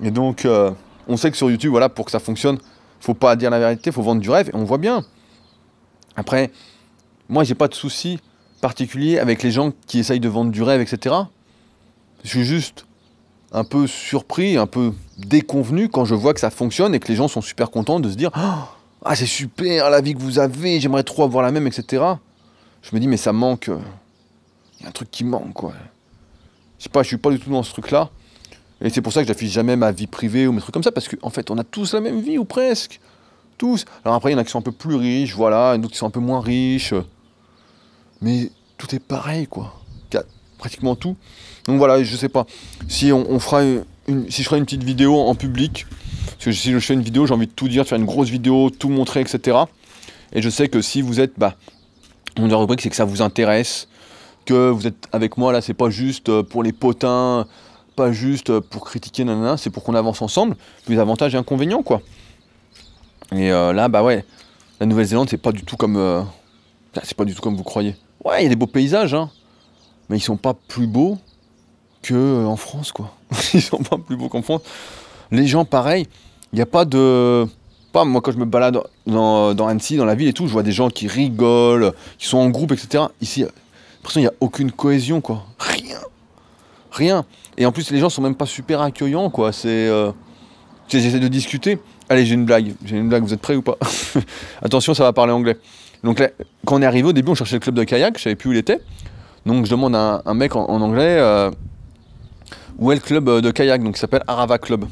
[0.04, 0.72] Et donc, euh,
[1.08, 2.58] on sait que sur YouTube, voilà, pour que ça fonctionne,
[3.00, 5.04] faut pas dire la vérité, faut vendre du rêve, et on voit bien.
[6.16, 6.52] Après,
[7.30, 8.20] moi, j'ai pas de souci
[8.62, 11.16] particulier avec les gens qui essayent de vendre du rêve, etc.
[12.24, 12.86] Je suis juste
[13.52, 17.16] un peu surpris, un peu déconvenu quand je vois que ça fonctionne et que les
[17.16, 20.80] gens sont super contents de se dire Ah, c'est super la vie que vous avez,
[20.80, 22.04] j'aimerais trop avoir la même, etc.
[22.82, 23.70] Je me dis, mais ça manque.
[23.70, 23.78] Euh,
[24.80, 25.74] il y a un truc qui manque, quoi.
[26.78, 28.10] Je sais pas, je suis pas du tout dans ce truc-là.
[28.82, 30.92] Et c'est pour ça que j'affiche jamais ma vie privée ou mes trucs comme ça,
[30.92, 33.00] parce qu'en en fait, on a tous la même vie, ou presque.
[33.58, 33.86] Tous.
[34.06, 35.94] Alors après, il y en a qui sont un peu plus riches, voilà, et d'autres
[35.94, 36.94] qui sont un peu moins riches.
[38.22, 39.74] Mais tout est pareil, quoi.
[40.60, 41.16] Pratiquement tout.
[41.66, 42.48] Donc voilà, je sais pas.
[42.88, 45.86] Si on, si je ferai une petite vidéo en public,
[46.26, 48.06] parce que si je fais une vidéo, j'ai envie de tout dire, de faire une
[48.06, 49.58] grosse vidéo, tout montrer, etc.
[50.34, 51.56] Et je sais que si vous êtes, bah,
[52.38, 53.88] mon rubrique, c'est que ça vous intéresse,
[54.48, 57.46] que vous êtes avec moi là, c'est pas juste euh, pour les potins,
[57.96, 60.56] pas juste euh, pour critiquer, nanana, c'est pour qu'on avance ensemble,
[60.86, 62.02] plus avantages et inconvénients, quoi.
[63.34, 64.26] Et euh, là, bah ouais,
[64.80, 66.26] la Nouvelle-Zélande, c'est pas du tout comme.
[67.04, 67.96] c'est pas du tout comme vous croyez.
[68.24, 69.30] Ouais, il y a des beaux paysages, hein,
[70.10, 71.18] mais ils sont pas plus beaux
[72.02, 73.14] que en France, quoi.
[73.54, 74.62] ils sont pas plus beaux qu'en France.
[75.30, 76.08] Les gens, pareil,
[76.54, 77.46] il n'y a pas de.
[77.92, 80.54] Pas moi, quand je me balade dans, dans Annecy, dans la ville et tout, je
[80.54, 83.06] vois des gens qui rigolent, qui sont en groupe, etc.
[83.22, 83.46] Ici,
[84.16, 85.46] il n'y a aucune cohésion, quoi.
[85.60, 86.00] Rien.
[86.92, 87.26] Rien.
[87.58, 89.52] Et en plus, les gens sont même pas super accueillants, quoi.
[89.52, 89.88] C'est.
[89.88, 90.12] Euh,
[90.88, 91.80] j'essaie de discuter.
[92.10, 92.74] Allez, j'ai une blague.
[92.86, 93.24] J'ai une blague.
[93.24, 93.78] Vous êtes prêts ou pas?
[94.62, 95.58] Attention, ça va parler anglais.
[96.04, 96.30] Donc là,
[96.66, 98.18] quand on est arrivé au début, on cherchait le club de kayak.
[98.18, 98.80] Je savais plus où il était.
[99.46, 101.50] Donc je demande à un, mec en, anglais euh,
[102.78, 103.82] où est le club de kayak?
[103.84, 104.86] Donc il s'appelle Arava Club.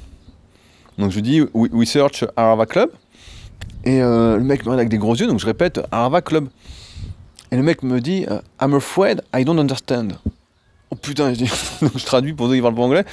[0.98, 2.89] Donc je lui dis we, search Arava Club.
[3.84, 5.28] Et euh, le mec me regarde avec des gros yeux.
[5.28, 6.48] Donc je répète Arava Club.
[7.51, 10.10] Et le mec me dit euh, I'm afraid I don't understand.
[10.91, 13.05] Oh putain, je, traduis pour ceux qui parlent pas anglais.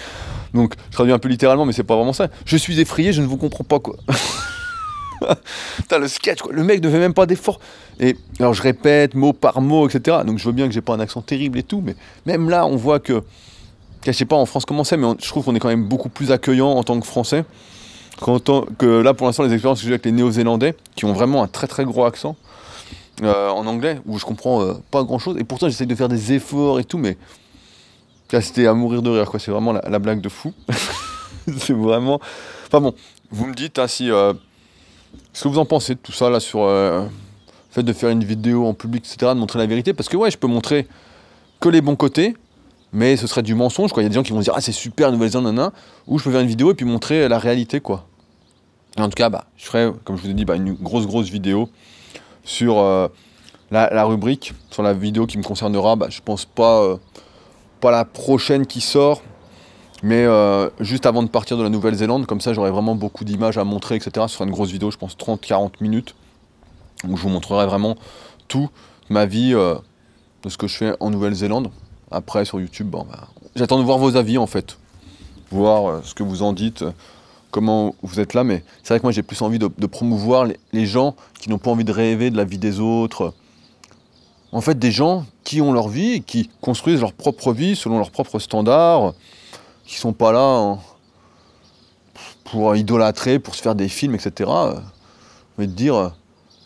[0.55, 2.29] Donc je traduis un peu littéralement, mais c'est pas vraiment ça.
[2.45, 3.97] Je suis effrayé, je ne vous comprends pas quoi.
[5.89, 6.53] T'as le sketch quoi.
[6.53, 7.61] Le mec ne fait même pas d'effort.
[8.01, 10.19] Et alors je répète mot par mot, etc.
[10.27, 12.67] Donc je veux bien que j'ai pas un accent terrible et tout, mais même là
[12.67, 13.23] on voit que.
[14.05, 16.09] Je sais pas en France comment c'est, mais je trouve qu'on est quand même beaucoup
[16.09, 17.45] plus accueillant en tant que Français.
[18.21, 21.47] que là pour l'instant les expériences que j'ai avec les Néo-Zélandais, qui ont vraiment un
[21.47, 22.37] très très gros accent.
[23.23, 26.09] Euh, en anglais où je comprends euh, pas grand chose et pourtant j'essaie de faire
[26.09, 27.17] des efforts et tout mais
[28.41, 30.53] c'était à mourir de rire quoi c'est vraiment la, blague de fou
[31.59, 32.21] c'est vraiment.
[32.67, 32.95] Enfin bon,
[33.31, 34.11] vous me dites hein, si.
[34.11, 34.33] Euh,
[35.33, 37.09] ce que vous en pensez de tout ça là sur euh, le
[37.71, 40.31] fait de faire une vidéo en public, etc., de montrer la vérité Parce que ouais,
[40.31, 40.87] je peux montrer
[41.61, 42.35] que les bons côtés,
[42.93, 43.93] mais ce serait du mensonge.
[43.93, 44.03] Quoi.
[44.03, 45.73] Il y a des gens qui vont dire Ah, c'est super, Nouvelle-Zélande,
[46.07, 48.07] Ou je peux faire une vidéo et puis montrer la réalité, quoi.
[48.99, 51.29] en tout cas, bah, je ferai, comme je vous ai dit, bah, une grosse, grosse
[51.29, 51.69] vidéo
[52.45, 53.09] sur euh,
[53.71, 55.97] la, rubrique, sur la vidéo qui me concernera.
[55.97, 56.99] Bah, je pense pas,
[57.81, 59.23] pas la prochaine qui sort,
[60.03, 63.57] mais euh, juste avant de partir de la Nouvelle-Zélande, comme ça j'aurai vraiment beaucoup d'images
[63.57, 64.27] à montrer, etc.
[64.29, 66.17] Ce sera une grosse vidéo, je pense 30-40 minutes,
[67.09, 67.97] où je vous montrerai vraiment
[68.49, 68.69] tout,
[69.09, 69.77] ma vie, euh,
[70.43, 71.71] de ce que je fais en Nouvelle-Zélande.
[72.11, 73.07] Après sur YouTube, bah,
[73.55, 74.77] j'attends de voir vos avis en fait,
[75.53, 76.85] voir euh, ce que vous en dites,
[77.53, 80.87] comment vous êtes là, mais c'est vrai que moi j'ai plus envie de, promouvoir les,
[80.87, 83.35] gens qui n'ont pas envie de rêver de la vie des autres.
[84.51, 88.11] En fait, des gens qui ont leur vie, qui construisent leur propre vie selon leurs
[88.11, 89.15] propres standards,
[89.87, 90.79] qui sont pas là
[92.45, 94.51] pour idolâtrer, pour se faire des films, etc.
[95.59, 96.09] Mais de dire, euh,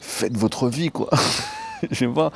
[0.01, 1.11] faites votre vie, quoi.
[1.91, 2.31] Je sais.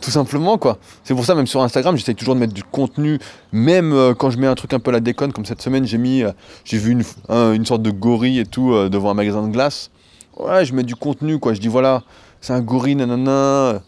[0.00, 0.78] Tout simplement, quoi.
[1.04, 3.18] C'est pour ça, même sur Instagram, j'essaie toujours de mettre du contenu,
[3.52, 5.86] même euh, quand je mets un truc un peu à la déconne, comme cette semaine,
[5.86, 6.32] j'ai mis, euh,
[6.64, 9.90] j'ai vu une, une, sorte de gorille et tout devant un magasin de glace.
[10.38, 11.52] Ouais, je mets du contenu, quoi.
[11.52, 12.02] Je dis, voilà,
[12.40, 13.82] c'est un gorille, nanana,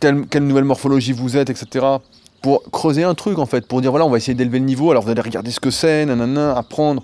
[0.00, 1.98] quelle, quelle nouvelle morphologie vous êtes, etc
[2.42, 4.90] pour creuser un truc en fait, pour dire voilà, on va essayer d'élever le niveau,
[4.90, 7.02] alors vous allez regarder ce que c'est, nanana, apprendre.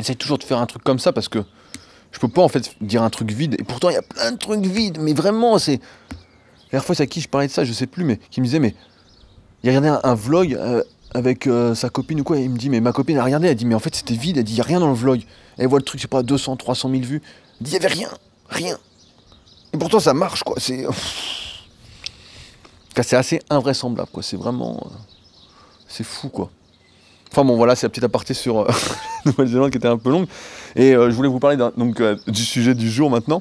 [0.00, 1.40] Essaye toujours de faire un truc comme ça parce que
[2.12, 3.56] je peux pas en fait dire un truc vide.
[3.58, 5.80] Et pourtant, il y a plein de trucs vides, mais vraiment, c'est.
[6.72, 8.46] Dernière fois, c'est à qui je parlais de ça, je sais plus, mais qui me
[8.46, 8.74] disait, mais
[9.62, 10.82] il a regardé un, vlog euh,
[11.12, 13.48] avec euh, sa copine ou quoi, et il me dit, mais ma copine a regardé,
[13.48, 14.94] elle dit, mais en fait, c'était vide, elle dit, il n'y a rien dans le
[14.94, 15.20] vlog.
[15.58, 17.20] Elle voit le truc, c'est pas 200, 300 000 vues.
[17.60, 18.08] Elle dit, il n'y avait rien,
[18.48, 18.78] rien.
[19.74, 20.56] Et pourtant, ça marche, quoi.
[20.58, 20.86] C'est.
[23.02, 24.22] C'est assez invraisemblable, quoi.
[24.22, 24.86] C'est vraiment.
[24.86, 24.94] Euh,
[25.88, 26.50] c'est fou, quoi.
[27.30, 28.66] Enfin bon, voilà, c'est la petite aparté sur
[29.26, 30.26] Nouvelle-Zélande qui était un peu longue.
[30.74, 33.40] Et je voulais vous parler donc, du sujet du jour maintenant,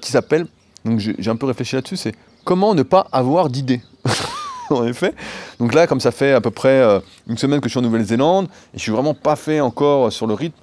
[0.00, 0.46] qui s'appelle,
[0.84, 2.14] donc j'ai un peu réfléchi là-dessus, c'est
[2.44, 3.80] comment ne pas avoir d'idées.
[4.70, 5.14] en effet.
[5.58, 6.82] Donc là, comme ça fait à peu près
[7.28, 10.26] une semaine que je suis en Nouvelle-Zélande, et je suis vraiment pas fait encore sur
[10.26, 10.56] le rythme,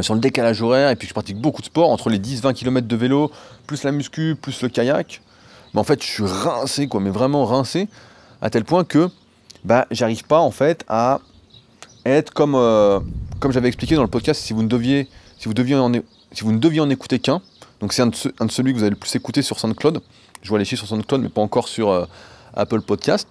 [0.00, 2.86] sur le décalage horaire, et puis je pratique beaucoup de sport, entre les 10-20 km
[2.86, 3.30] de vélo,
[3.66, 5.20] plus la muscu, plus le kayak
[5.74, 7.88] mais en fait je suis rincé quoi, mais vraiment rincé,
[8.40, 9.10] à tel point que
[9.64, 11.20] bah j'arrive pas en fait à
[12.06, 13.00] être comme, euh,
[13.40, 16.90] comme j'avais expliqué dans le podcast, si vous ne deviez, si vous ne deviez en
[16.90, 17.42] écouter qu'un,
[17.80, 20.00] donc c'est un, de celui que vous avez le plus écouté sur SoundCloud,
[20.42, 22.06] je vois les chiffres sur SoundCloud mais pas encore sur euh,
[22.54, 23.28] Apple Podcast,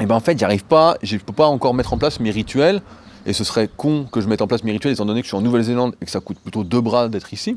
[0.00, 2.82] et ben en fait j'arrive pas, je peux pas encore mettre en place mes rituels,
[3.26, 5.30] et ce serait con que je mette en place mes rituels étant donné que je
[5.30, 7.56] suis en Nouvelle-Zélande et que ça coûte plutôt deux bras d'être ici,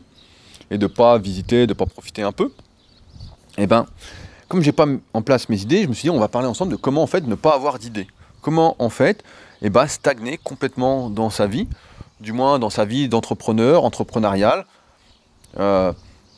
[0.71, 2.51] et de pas visiter, de pas profiter un peu.
[3.57, 3.85] Et eh ben,
[4.47, 6.71] comme j'ai pas en place mes idées, je me suis dit on va parler ensemble
[6.71, 8.07] de comment en fait ne pas avoir d'idées.
[8.41, 9.23] Comment en fait
[9.61, 11.67] et eh ben, stagner complètement dans sa vie,
[12.21, 14.67] du moins dans sa vie d'entrepreneur, entrepreneurial,
[15.59, 15.93] euh,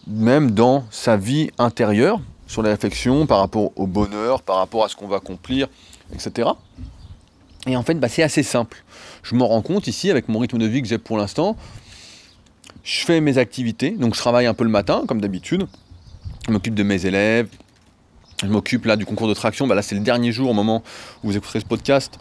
[0.07, 4.89] même dans sa vie intérieure, sur les réflexions par rapport au bonheur, par rapport à
[4.89, 5.67] ce qu'on va accomplir,
[6.13, 6.49] etc.
[7.67, 8.83] Et en fait, bah, c'est assez simple.
[9.21, 11.55] Je me rends compte ici, avec mon rythme de vie que j'ai pour l'instant,
[12.83, 15.67] je fais mes activités, donc je travaille un peu le matin, comme d'habitude,
[16.47, 17.47] je m'occupe de mes élèves,
[18.41, 19.67] je m'occupe là du concours de traction.
[19.67, 20.81] Bah là, c'est le dernier jour au moment
[21.23, 22.17] où vous écouterez ce podcast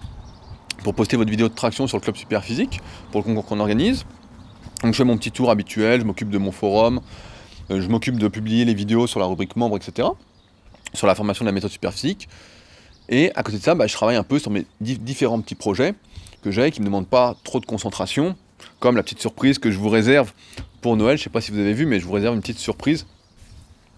[0.82, 2.80] pour poster votre vidéo de traction sur le club super physique
[3.11, 4.04] pour le concours qu'on organise.
[4.83, 7.01] Donc je fais mon petit tour habituel, je m'occupe de mon forum,
[7.71, 10.09] euh, je m'occupe de publier les vidéos sur la rubrique membres, etc.
[10.95, 12.29] Sur la formation de la méthode super physique.
[13.09, 15.95] Et à côté de ça, bah, je travaille un peu sur mes différents petits projets
[16.43, 18.37] que j'ai qui ne me demandent pas trop de concentration,
[18.81, 20.33] comme la petite surprise que je vous réserve
[20.81, 21.17] pour Noël.
[21.17, 23.07] Je ne sais pas si vous avez vu, mais je vous réserve une petite surprise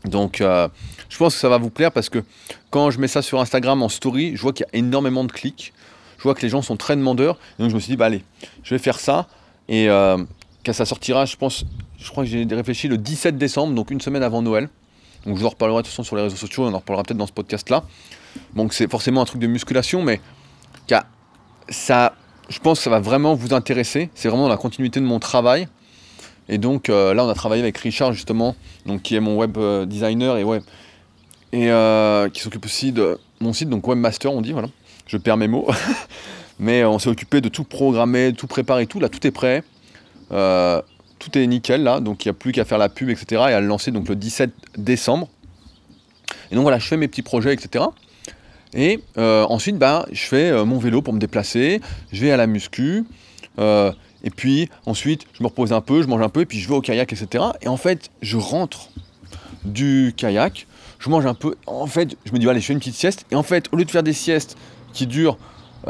[0.04, 0.68] donc euh,
[1.08, 2.24] je pense que ça va vous plaire parce que
[2.70, 5.32] quand je mets ça sur Instagram en story, je vois qu'il y a énormément de
[5.32, 5.72] clics.
[6.18, 7.38] Je vois que les gens sont très demandeurs.
[7.58, 8.22] donc je me suis dit, bah allez,
[8.62, 9.26] je vais faire ça.
[9.68, 10.18] Et euh,
[10.72, 11.64] ça sortira, je pense,
[11.98, 14.68] je crois que j'ai réfléchi le 17 décembre, donc une semaine avant Noël.
[15.26, 17.02] Donc je vous en reparlerai de toute façon sur les réseaux sociaux, on en reparlera
[17.02, 17.84] peut-être dans ce podcast-là.
[18.54, 20.20] Donc c'est forcément un truc de musculation, mais
[21.68, 22.14] ça,
[22.48, 24.10] je pense que ça va vraiment vous intéresser.
[24.14, 25.68] C'est vraiment la continuité de mon travail.
[26.48, 29.56] Et donc euh, là, on a travaillé avec Richard justement, donc qui est mon web
[29.56, 30.62] euh, designer et web
[31.52, 34.68] et euh, qui s'occupe aussi de mon site, donc webmaster, on dit voilà.
[35.06, 35.68] Je perds mes mots,
[36.58, 39.62] mais on s'est occupé de tout programmer, tout préparer, tout là, tout est prêt.
[40.30, 43.26] Tout est nickel là, donc il n'y a plus qu'à faire la pub, etc.
[43.48, 45.28] et à le lancer donc le 17 décembre.
[46.50, 47.84] Et donc voilà, je fais mes petits projets, etc.
[48.72, 51.80] Et ensuite, bah, je fais mon vélo pour me déplacer,
[52.12, 53.04] je vais à la muscu,
[53.58, 56.68] et puis ensuite, je me repose un peu, je mange un peu, et puis je
[56.68, 57.44] vais au kayak, etc.
[57.62, 58.90] Et en fait, je rentre
[59.64, 60.66] du kayak,
[60.98, 61.54] je mange un peu.
[61.66, 63.26] En fait, je me dis, allez, je fais une petite sieste.
[63.30, 64.56] Et en fait, au lieu de faire des siestes
[64.92, 65.38] qui durent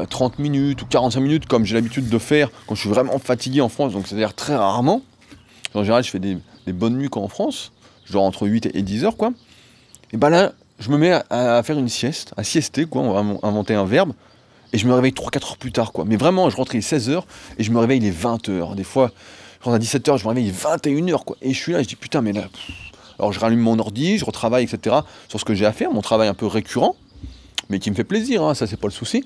[0.09, 3.61] 30 minutes ou 45 minutes comme j'ai l'habitude de faire quand je suis vraiment fatigué
[3.61, 5.03] en France, donc c'est-à-dire très rarement.
[5.74, 6.37] En général, je fais des,
[6.72, 7.72] bonnes nuits quand en France,
[8.05, 9.33] genre entre 8 et 10 heures, quoi.
[10.12, 13.46] Et ben là, je me mets à, faire une sieste, à siester, quoi, on va
[13.46, 14.12] inventer un verbe,
[14.72, 16.05] et je me réveille 3-4 heures plus tard, quoi.
[16.05, 17.26] Mais vraiment, je rentre il est 16 heures,
[17.59, 18.74] et je me réveille il est 20 heures.
[18.74, 19.12] Des fois,
[19.61, 21.37] je rentre à 17 heures, je me réveille il est 21 heures, quoi.
[21.42, 22.44] Et je suis là, je dis putain, mais là.
[23.18, 24.96] Alors je rallume mon ordi, je retravaille, etc.
[25.29, 26.96] sur ce que j'ai à faire, mon travail un peu récurrent,
[27.68, 29.24] mais qui me fait plaisir, hein, ça c'est pas le souci.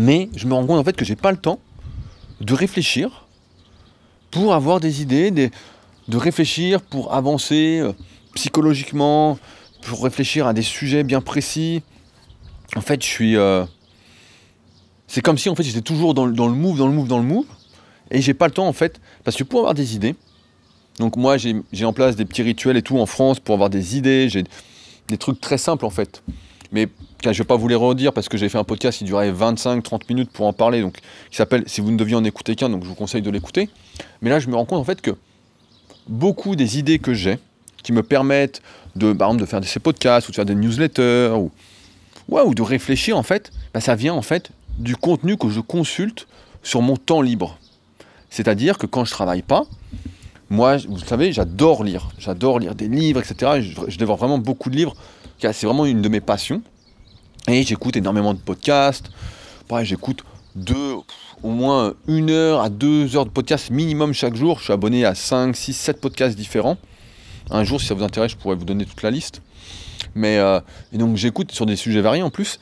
[0.00, 1.58] Mais je me rends compte en fait que j'ai pas le temps
[2.40, 3.26] de réfléchir
[4.30, 7.92] pour avoir des idées, de réfléchir pour avancer euh,
[8.34, 9.38] psychologiquement,
[9.82, 11.82] pour réfléchir à des sujets bien précis.
[12.76, 13.36] En fait, je suis.
[13.36, 13.66] Euh,
[15.06, 17.24] c'est comme si en fait j'étais toujours dans, le move, dans le move, dans le
[17.24, 17.44] move,
[18.10, 20.14] et j'ai pas le temps en fait, parce que pour avoir des idées,
[20.98, 23.98] donc moi j'ai en place des petits rituels et tout en France pour avoir des
[23.98, 24.44] idées, j'ai
[25.08, 26.22] des trucs très simples en fait.
[26.72, 26.88] Mais
[27.22, 29.30] je ne vais pas vous les redire parce que j'ai fait un podcast qui durait
[29.30, 30.98] 25-30 minutes pour en parler, donc
[31.30, 33.68] qui s'appelle Si vous ne deviez en écouter qu'un, donc je vous conseille de l'écouter.
[34.22, 35.12] Mais là je me rends compte en fait que
[36.08, 37.38] beaucoup des idées que j'ai,
[37.82, 38.62] qui me permettent
[38.96, 41.50] de, par exemple, de faire ces podcasts ou de faire des newsletters ou,
[42.28, 46.26] ou de réfléchir en fait, bah, ça vient en fait du contenu que je consulte
[46.62, 47.58] sur mon temps libre.
[48.30, 49.64] C'est-à-dire que quand je travaille pas,
[50.48, 52.08] moi, vous savez, j'adore lire.
[52.18, 53.60] J'adore lire des livres, etc.
[53.60, 54.94] Je, je dévore vraiment beaucoup de livres.
[55.38, 56.62] C'est vraiment une de mes passions.
[57.48, 59.10] Et j'écoute énormément de podcasts.
[59.68, 60.24] Pareil, j'écoute
[60.54, 60.96] deux,
[61.42, 64.58] au moins une heure à deux heures de podcasts minimum chaque jour.
[64.58, 66.76] Je suis abonné à 5, 6, 7 podcasts différents.
[67.50, 69.42] Un jour, si ça vous intéresse, je pourrais vous donner toute la liste.
[70.14, 70.60] Mais euh,
[70.92, 72.60] et donc j'écoute sur des sujets variés en plus.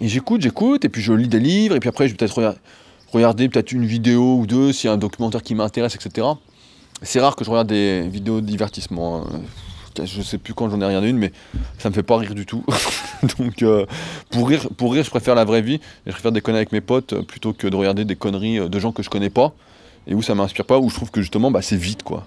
[0.00, 2.56] Et j'écoute, j'écoute, et puis je lis des livres, et puis après je vais peut-être
[3.12, 6.26] regarder peut-être une vidéo ou deux s'il y a un documentaire qui m'intéresse, etc.
[7.02, 9.22] C'est rare que je regarde des vidéos de divertissement.
[9.22, 9.40] Hein.
[10.04, 11.32] Je sais plus quand j'en ai regardé une, mais
[11.78, 12.64] ça me fait pas rire du tout.
[13.38, 13.86] Donc euh,
[14.30, 16.80] pour, rire, pour rire, je préfère la vraie vie, et je préfère déconner avec mes
[16.80, 19.52] potes euh, plutôt que de regarder des conneries de gens que je connais pas,
[20.06, 22.26] et où ça m'inspire pas, où je trouve que justement bah, c'est vite quoi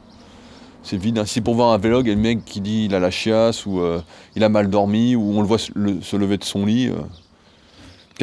[0.84, 1.24] c'est vide.
[1.26, 3.80] Si pour voir un vlog et le mec qui dit il a la chiasse ou
[3.80, 4.02] euh,
[4.36, 6.88] il a mal dormi ou on le voit se, lever de son lit.
[6.88, 6.96] Euh.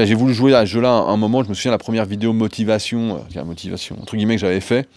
[0.04, 3.22] J'ai voulu jouer à ce jeu-là un, moment, je me souviens la première vidéo motivation,
[3.34, 4.88] euh, motivation, entre guillemets que j'avais fait.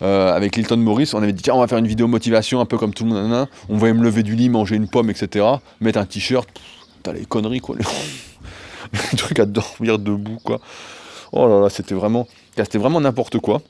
[0.00, 2.78] Avec Lilton Morris, on avait dit tiens on va faire une vidéo motivation un peu
[2.78, 5.44] comme tout le monde, on voyait me lever du lit, manger une pomme, etc.
[5.80, 6.48] Mettre un t-shirt,
[7.02, 7.76] t'as les conneries quoi,
[8.92, 10.60] les, trucs à dormir debout quoi.
[11.32, 13.60] Oh là là, c'était vraiment, c'était vraiment n'importe quoi.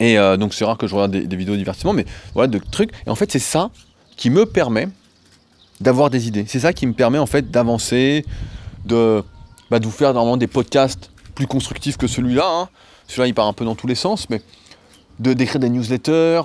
[0.00, 2.90] Et euh, donc c'est rare que je regarde des, vidéos divertissement, mais voilà, de trucs.
[3.06, 3.70] Et en fait, c'est ça
[4.16, 4.88] qui me permet
[5.80, 6.44] d'avoir des idées.
[6.46, 8.24] C'est ça qui me permet en fait d'avancer,
[8.84, 9.22] de,
[9.70, 12.46] bah, vous faire normalement des podcasts plus constructifs que celui-là.
[12.46, 12.68] Hein.
[13.08, 14.40] Celui-là, il part un peu dans tous les sens, mais
[15.20, 16.42] de d'écrire des newsletters,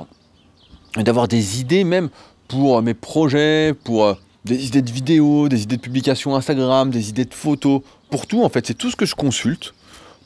[0.97, 2.09] d'avoir des idées même
[2.47, 4.13] pour mes projets, pour euh,
[4.45, 8.43] des idées de vidéos, des idées de publications Instagram, des idées de photos, pour tout
[8.43, 8.65] en fait.
[8.65, 9.73] C'est tout ce que je consulte,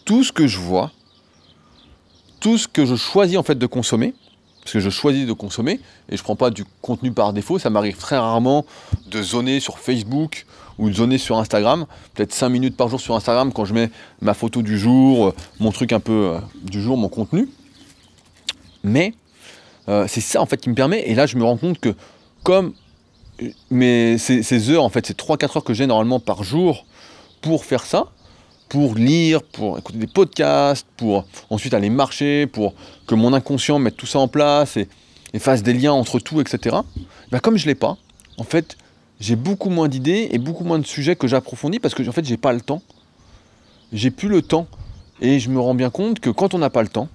[0.06, 0.92] tout ce que je vois
[2.44, 4.14] tout ce que je choisis en fait de consommer,
[4.60, 5.80] parce que je choisis de consommer
[6.10, 8.66] et je prends pas du contenu par défaut, ça m'arrive très rarement
[9.10, 10.46] de zoner sur Facebook
[10.78, 13.90] ou de zoner sur Instagram, peut-être 5 minutes par jour sur Instagram quand je mets
[14.22, 17.48] ma photo du jour, euh, mon truc un peu euh, du jour, mon contenu.
[18.84, 19.14] Mais
[19.90, 21.96] euh, c'est ça en fait qui me permet, et là je me rends compte que
[22.44, 22.74] comme
[23.70, 26.86] mais ces, ces heures, en fait, ces 3-4 heures que j'ai normalement par jour
[27.42, 28.12] pour faire ça,
[28.70, 32.74] pour lire, pour écouter des podcasts, pour ensuite aller marcher, pour
[33.08, 34.88] que mon inconscient mette tout ça en place et,
[35.40, 36.78] fasse des liens entre tout, etc.
[37.32, 37.98] Bah, comme je ne l'ai pas,
[38.38, 38.78] en fait,
[39.20, 42.24] j'ai beaucoup moins d'idées et beaucoup moins de sujets que j'approfondis parce que en fait,
[42.24, 42.84] j'ai pas le temps.
[43.92, 44.68] J'ai plus le temps.
[45.22, 47.08] Et je me rends bien compte que quand on n'a pas le temps,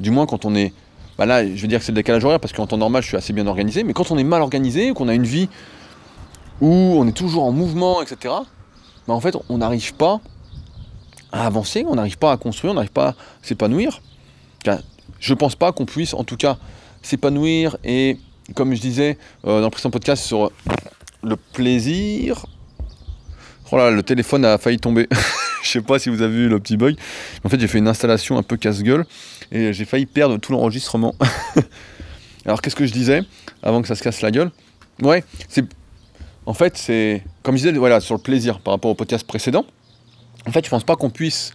[0.00, 0.72] du moins quand on est.
[1.18, 3.08] Bah là, je veux dire que c'est le décalage horaire parce qu'en temps normal, je
[3.08, 5.48] suis assez bien organisé, mais quand on est mal organisé, qu'on a une vie
[6.60, 8.34] où on est toujours en mouvement, etc.,
[9.06, 10.20] bah en fait, on n'arrive pas
[11.30, 14.00] à avancer, on n'arrive pas à construire, on n'arrive pas à s'épanouir.
[15.20, 16.58] Je ne pense pas qu'on puisse, en tout cas,
[17.02, 18.18] s'épanouir et,
[18.54, 20.50] comme je disais euh, dans le précédent podcast sur
[21.22, 22.46] le plaisir.
[23.72, 25.08] Oh là, le téléphone a failli tomber.
[25.62, 26.96] je sais pas si vous avez vu le petit bug.
[27.42, 29.06] En fait, j'ai fait une installation un peu casse-gueule
[29.54, 31.14] et j'ai failli perdre tout l'enregistrement.
[32.44, 33.22] Alors, qu'est-ce que je disais
[33.62, 34.50] avant que ça se casse la gueule?
[35.00, 35.64] Ouais, c'est.
[36.44, 37.22] En fait, c'est.
[37.42, 39.64] Comme je disais, voilà, sur le plaisir par rapport au podcast précédent.
[40.46, 41.52] En fait, je pense pas qu'on puisse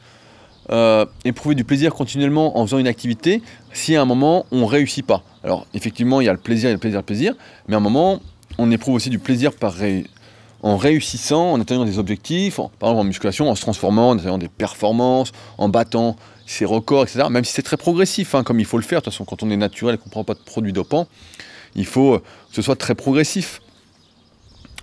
[0.71, 3.41] euh, éprouver du plaisir continuellement en faisant une activité
[3.73, 5.23] si à un moment on réussit pas.
[5.43, 7.33] Alors effectivement, il y a le plaisir, il y a le plaisir, le plaisir,
[7.67, 8.19] mais à un moment,
[8.57, 9.51] on éprouve aussi du plaisir
[10.61, 14.37] en réussissant, en atteignant des objectifs, par exemple en musculation, en se transformant, en atteignant
[14.37, 16.15] des performances, en battant
[16.49, 17.25] ses records, etc.
[17.29, 19.01] Même si c'est très progressif, hein, comme il faut le faire.
[19.01, 21.07] De toute façon, quand on est naturel et qu'on ne prend pas de produits dopants,
[21.75, 23.61] il faut que ce soit très progressif.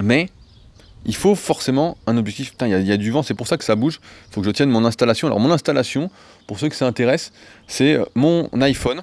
[0.01, 0.29] Mais
[1.07, 2.53] il faut forcément un objectif.
[2.61, 4.01] Il y, a du vent, c'est pour ça que ça bouge.
[4.31, 5.27] Il faut que je tienne mon installation.
[5.27, 6.09] Alors mon installation,
[6.47, 7.33] pour ceux que ça intéresse,
[7.67, 9.03] c'est euh, mon iPhone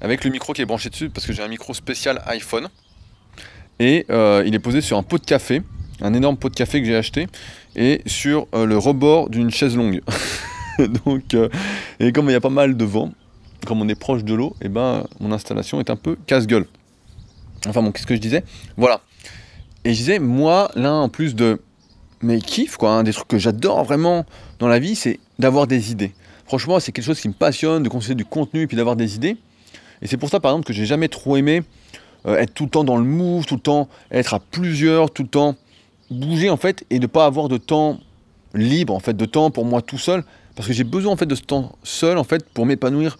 [0.00, 2.68] avec le micro qui est branché dessus parce que j'ai un micro spécial iPhone.
[3.78, 5.62] Et euh, il est posé sur un pot de café,
[6.00, 7.28] un énorme pot de café que j'ai acheté,
[7.76, 10.00] et sur euh, le rebord d'une chaise longue.
[11.04, 11.36] Donc,
[11.98, 13.12] et comme il y a pas mal de vent,
[13.66, 16.66] comme on est proche de l'eau, et eh ben mon installation est un peu casse-gueule.
[17.68, 18.44] Enfin bon, qu'est-ce que je disais?
[18.76, 19.02] Voilà.
[19.84, 21.60] Et je disais, moi, l'un en plus de
[22.22, 24.24] mes kiffs, quoi, un des trucs que j'adore vraiment
[24.58, 26.12] dans la vie, c'est d'avoir des idées.
[26.46, 29.14] Franchement, c'est quelque chose qui me passionne, de construire du contenu et puis d'avoir des
[29.14, 29.36] idées.
[30.02, 31.62] Et c'est pour ça, par exemple, que j'ai jamais trop aimé
[32.26, 35.22] euh, être tout le temps dans le move, tout le temps être à plusieurs, tout
[35.22, 35.56] le temps
[36.10, 37.98] bouger en fait, et ne pas avoir de temps
[38.52, 40.24] libre, en fait, de temps pour moi tout seul,
[40.60, 43.16] parce que j'ai besoin en fait de ce temps seul, en fait, pour m'épanouir.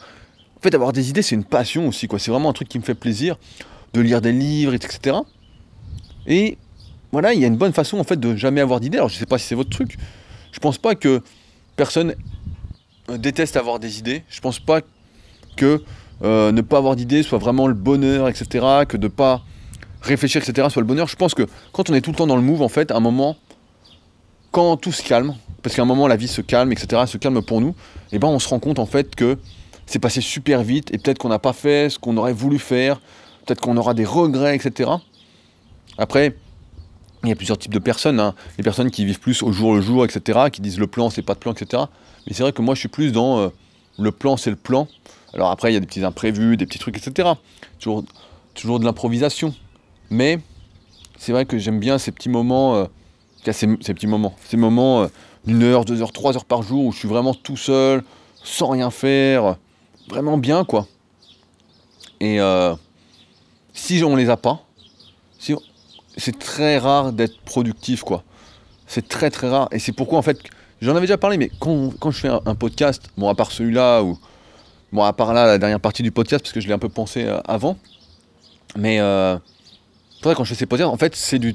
[0.59, 2.18] En fait, avoir des idées, c'est une passion aussi, quoi.
[2.18, 3.38] C'est vraiment un truc qui me fait plaisir
[3.94, 5.16] de lire des livres, etc.
[6.26, 6.59] Et
[7.12, 8.98] voilà, il y a une bonne façon en fait de jamais avoir d'idées.
[8.98, 9.96] Alors je ne sais pas si c'est votre truc.
[10.53, 11.22] Je pense pas que
[11.76, 12.14] personne
[13.09, 14.22] euh, déteste avoir des idées.
[14.29, 14.83] Je pense pas
[15.57, 15.83] que
[16.22, 18.85] euh, ne pas avoir d'idées soit vraiment le bonheur, etc.
[18.87, 19.40] Que de pas
[20.03, 20.68] réfléchir, etc.
[20.70, 21.09] soit le bonheur.
[21.09, 22.96] Je pense que quand on est tout le temps dans le move, en fait, à
[22.96, 23.38] un moment,
[24.51, 27.43] quand tout se calme, parce qu'à un moment la vie se calme, etc., se calme
[27.43, 29.39] pour nous, et eh ben on se rend compte en fait que
[29.87, 33.01] c'est passé super vite et peut-être qu'on n'a pas fait ce qu'on aurait voulu faire,
[33.45, 34.91] peut-être qu'on aura des regrets, etc.
[35.99, 36.37] Après,
[37.25, 38.21] il y a plusieurs types de personnes.
[38.21, 38.35] Hein.
[38.57, 41.23] Les personnes qui vivent plus au jour le jour, etc., qui disent le plan, c'est
[41.23, 41.83] pas de plan, etc.
[42.27, 43.49] Mais c'est vrai que moi, je suis plus dans euh,
[43.99, 44.89] le plan, c'est le plan.
[45.35, 47.31] Alors après, il y a des petits imprévus, des petits trucs, etc.
[47.79, 48.05] Toujours,
[48.81, 49.55] de l'improvisation.
[50.11, 50.39] Mais
[51.19, 52.85] c'est vrai que j'aime bien ces petits moments, euh,
[53.44, 55.07] ces, petits moments, ces moments euh,
[55.46, 58.03] d'une heure, deux heures, trois heures par jour où je suis vraiment tout seul,
[58.42, 59.57] sans rien faire,
[60.09, 60.87] vraiment bien, quoi.
[62.20, 62.38] Et
[63.72, 64.62] si on les a pas,
[66.16, 68.22] c'est très rare d'être productif, quoi.
[68.87, 69.68] C'est très très rare.
[69.72, 70.38] Et c'est pourquoi, en fait,
[70.81, 74.18] j'en avais déjà parlé, mais quand, je fais un, podcast, bon, à part celui-là, ou
[74.92, 76.88] bon, à part là, la dernière partie du podcast, parce que je l'ai un peu
[76.88, 77.76] pensé euh, avant,
[78.76, 79.38] mais euh,
[80.22, 81.55] quand je fais ces podcasts, en fait, c'est du,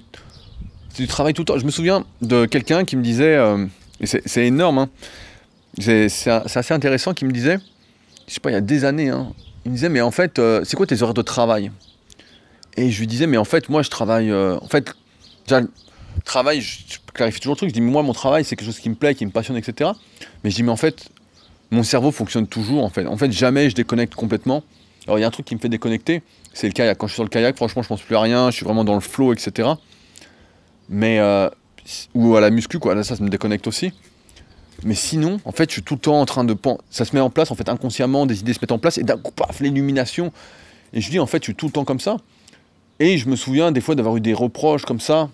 [0.97, 1.57] du travail tout le temps.
[1.57, 3.65] Je me souviens de quelqu'un qui me disait, euh,
[3.99, 4.89] et c'est énorme, hein,
[5.79, 7.59] c'est assez intéressant, qui me disait,
[8.27, 9.33] je sais pas, il y a des années, hein,
[9.65, 11.71] il me disait, mais en fait, euh, c'est quoi tes horaires de travail?
[12.77, 14.29] Et je lui disais, mais en fait, moi, je travaille.
[14.29, 14.93] Euh, en fait,
[15.47, 15.61] déjà,
[16.23, 17.69] travail, je, clarifie toujours le truc.
[17.69, 19.91] Je dis, moi, mon travail, c'est quelque chose qui me plaît, qui me passionne, etc.
[20.43, 21.09] Mais je dis, mais en fait,
[21.71, 23.07] mon cerveau fonctionne toujours, en fait.
[23.07, 24.63] En fait, jamais je déconnecte complètement.
[25.07, 26.21] Alors, il y a un truc qui me fait déconnecter,
[26.53, 26.97] c'est le kayak.
[26.97, 28.83] Quand je suis sur le kayak, franchement, je pense plus à rien, je suis vraiment
[28.83, 29.69] dans le flow, etc.
[30.89, 31.19] Mais.
[31.19, 31.49] Euh,
[32.13, 32.95] ou à la muscu, quoi.
[32.95, 33.93] Là, ça, ça me déconnecte aussi.
[34.83, 36.55] Mais sinon, en fait, je suis tout le temps en train de.
[36.89, 39.03] Ça se met en place, en fait, inconsciemment, des idées se mettent en place, et
[39.03, 40.31] d'un coup, paf, l'illumination.
[40.93, 42.17] Et je dis, en fait, je suis tout le temps comme ça.
[42.99, 45.29] Et je me souviens des fois d'avoir eu des reproches comme ça,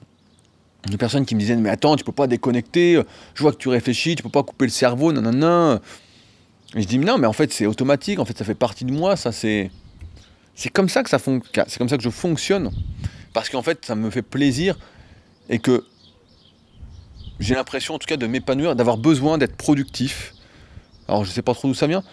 [0.89, 2.99] de personnes qui me disaient Mais attends, tu peux pas déconnecter,
[3.35, 5.79] je vois que tu réfléchis, tu peux pas couper le cerveau, nanana.
[6.75, 8.91] Et je dis Non, mais en fait, c'est automatique, en fait, ça fait partie de
[8.91, 9.69] moi, ça c'est.
[10.53, 12.71] C'est comme ça que ça c'est comme ça que je fonctionne.
[13.33, 14.77] Parce qu'en fait, ça me fait plaisir
[15.51, 15.83] et que
[17.39, 20.33] j'ai l'impression en tout cas de m'épanouir, d'avoir besoin d'être productif.
[21.07, 22.03] Alors je sais pas trop d'où ça vient.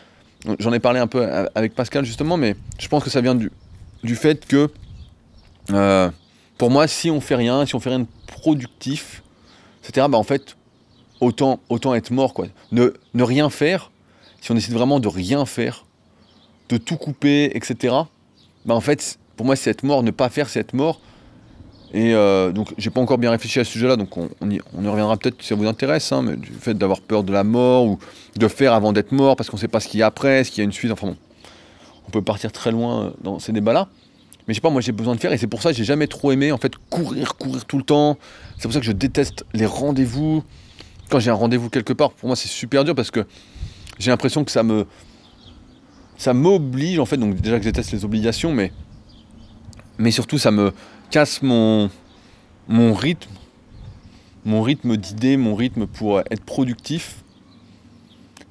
[0.59, 3.51] J'en ai parlé un peu avec Pascal justement, mais je pense que ça vient du,
[4.03, 4.71] du fait que
[5.71, 6.11] euh,
[6.57, 9.23] pour moi, si on fait rien, si on fait rien de productif,
[9.83, 10.57] etc., bah en fait,
[11.21, 12.35] autant, autant être mort.
[12.35, 12.47] Quoi.
[12.73, 13.91] Ne, ne rien faire,
[14.41, 15.85] si on décide vraiment de rien faire,
[16.69, 17.95] de tout couper, etc.,
[18.65, 20.03] bah en fait, pour moi, c'est être mort.
[20.03, 21.01] Ne pas faire, c'est être mort.
[21.95, 24.85] Et euh, donc, j'ai pas encore bien réfléchi à ce sujet-là, donc on, y, on,
[24.85, 27.45] y, reviendra peut-être si ça vous intéresse, hein, mais du fait d'avoir peur de la
[27.45, 27.99] mort ou
[28.37, 30.51] de faire avant d'être mort parce qu'on sait pas ce qu'il y a après, ce
[30.51, 31.17] qu'il y a une suite, enfin bon,
[32.07, 33.89] on peut partir très loin dans ces débats-là.
[34.47, 35.85] Mais je sais pas, moi j'ai besoin de faire et c'est pour ça que j'ai
[35.85, 38.17] jamais trop aimé en fait courir, courir tout le temps.
[38.57, 40.43] C'est pour ça que je déteste les rendez-vous.
[41.11, 43.27] Quand j'ai un rendez-vous quelque part, pour moi c'est super dur parce que
[43.99, 44.87] j'ai l'impression que ça me
[46.17, 47.19] ça m'oblige en fait.
[47.19, 48.73] Donc déjà que je déteste les obligations, mais
[49.99, 50.73] mais surtout ça me
[51.11, 51.91] casse mon
[52.69, 53.31] mon rythme,
[54.45, 57.25] mon rythme d'idées, mon rythme pour être productif.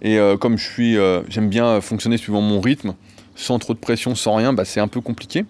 [0.01, 2.95] Et euh, comme je suis, euh, j'aime bien fonctionner suivant mon rythme,
[3.35, 5.45] sans trop de pression, sans rien, bah, c'est un peu compliqué.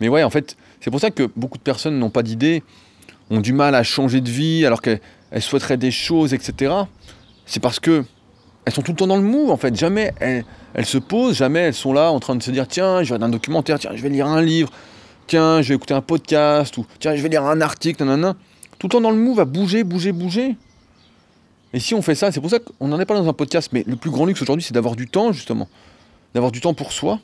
[0.00, 2.62] Mais ouais, en fait, c'est pour ça que beaucoup de personnes n'ont pas d'idées,
[3.30, 5.00] ont du mal à changer de vie alors qu'elles
[5.40, 6.72] souhaiteraient des choses, etc.
[7.46, 8.04] C'est parce que
[8.64, 9.74] elles sont tout le temps dans le mou, en fait.
[9.76, 13.08] Jamais elles, se posent, jamais elles sont là en train de se dire tiens, je
[13.08, 14.70] vais regarder un documentaire, tiens, je vais lire un livre,
[15.26, 18.36] tiens, je vais écouter un podcast, ou tiens, je vais lire un article, nanana.
[18.78, 20.56] Tout le temps dans le mou, va bouger, bouger, bouger.
[21.72, 23.70] Et si on fait ça, c'est pour ça qu'on n'en est pas dans un podcast,
[23.72, 25.68] mais le plus grand luxe aujourd'hui, c'est d'avoir du temps, justement.
[26.34, 27.20] D'avoir du temps pour soi,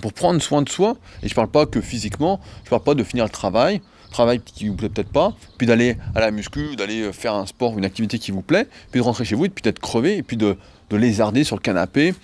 [0.00, 3.04] pour prendre soin de soi, et je parle pas que physiquement, je parle pas de
[3.04, 3.82] finir le travail,
[4.12, 7.76] travail qui vous plaît peut-être pas, puis d'aller à la muscu, d'aller faire un sport,
[7.76, 10.22] une activité qui vous plaît, puis de rentrer chez vous et puis d'être crevé, et
[10.22, 10.56] puis de,
[10.90, 12.14] de lézarder sur le canapé,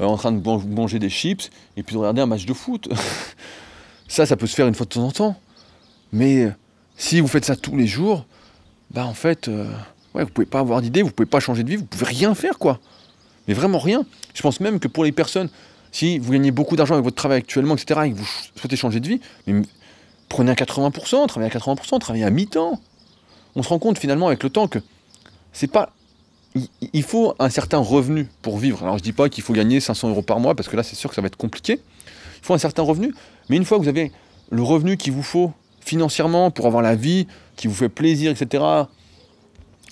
[0.00, 2.88] euh, en train de manger des chips, et puis de regarder un match de foot.
[4.10, 5.36] ça, ça peut se faire une fois de temps en temps.
[6.12, 6.52] Mais euh,
[6.96, 8.26] si vous faites ça tous les jours,
[8.90, 9.70] bah en fait, euh,
[10.14, 12.58] vous pouvez pas avoir d'idée, vous pouvez pas changer de vie, vous pouvez rien faire,
[12.58, 12.80] quoi.
[13.46, 14.04] Mais vraiment rien.
[14.34, 15.48] Je pense même que pour les personnes,
[15.92, 18.98] si vous gagnez beaucoup d'argent avec votre travail actuellement, etc., et que vous souhaitez changer
[18.98, 19.62] de vie, mais
[20.28, 22.80] prenez à 80%, travaillez à 80%, travaillez à mi-temps.
[23.54, 24.80] On se rend compte finalement avec le temps que
[25.52, 25.92] c'est pas.
[26.92, 28.82] Il faut un certain revenu pour vivre.
[28.82, 30.96] Alors je dis pas qu'il faut gagner 500 euros par mois parce que là c'est
[30.96, 31.80] sûr que ça va être compliqué.
[32.40, 33.14] Il faut un certain revenu,
[33.48, 34.12] mais une fois que vous avez
[34.50, 37.26] le revenu qu'il vous faut financièrement pour avoir la vie
[37.56, 38.64] qui vous fait plaisir, etc.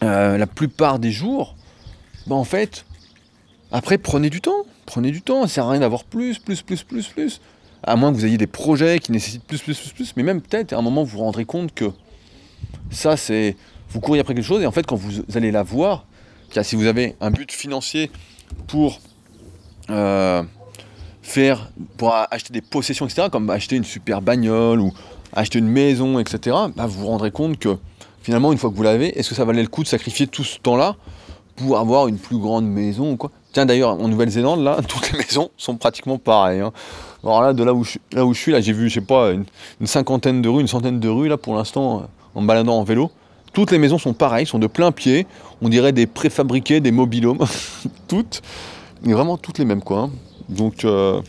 [0.03, 1.57] Euh, la plupart des jours,
[2.27, 2.85] ben en fait,
[3.73, 5.43] après prenez du temps, prenez du temps.
[5.43, 7.41] Ça sert à rien d'avoir plus, plus, plus, plus, plus.
[7.83, 10.17] À moins que vous ayez des projets qui nécessitent plus, plus, plus, plus.
[10.17, 11.91] Mais même peut-être, à un moment, vous vous rendrez compte que
[12.91, 13.57] ça, c'est.
[13.91, 16.05] Vous courez après quelque chose, et en fait, quand vous allez la voir,
[16.63, 18.11] si vous avez un but financier
[18.67, 19.01] pour
[19.91, 20.43] euh,
[21.29, 21.71] faire.
[21.97, 24.93] pour acheter des possessions, etc., comme acheter une super bagnole ou
[25.33, 27.77] acheter une maison, etc., bah, vous vous rendrez compte que
[28.23, 30.45] finalement, une fois que vous l'avez, est-ce que ça valait le coup de sacrifier tout
[30.45, 30.97] ce temps-là
[31.57, 33.31] pour avoir une plus grande maison ou quoi?
[33.53, 36.61] Tiens, d'ailleurs, en Nouvelle-Zélande, là, toutes les maisons sont pratiquement pareilles.
[36.61, 36.73] Hein.
[37.23, 39.01] Alors là, de là où je, là où je suis, là, j'ai vu, je sais
[39.01, 39.45] pas, une,
[39.87, 43.11] cinquantaine de rues, une centaine de rues, là, pour l'instant, en me baladant en vélo.
[43.53, 45.27] Toutes les maisons sont pareilles, sont de plein pied.
[45.63, 47.45] On dirait des préfabriqués, des mobilhomes.
[48.09, 48.43] toutes.
[49.03, 50.01] Mais vraiment toutes les mêmes, quoi.
[50.01, 50.11] Hein.
[50.49, 51.21] Donc, euh,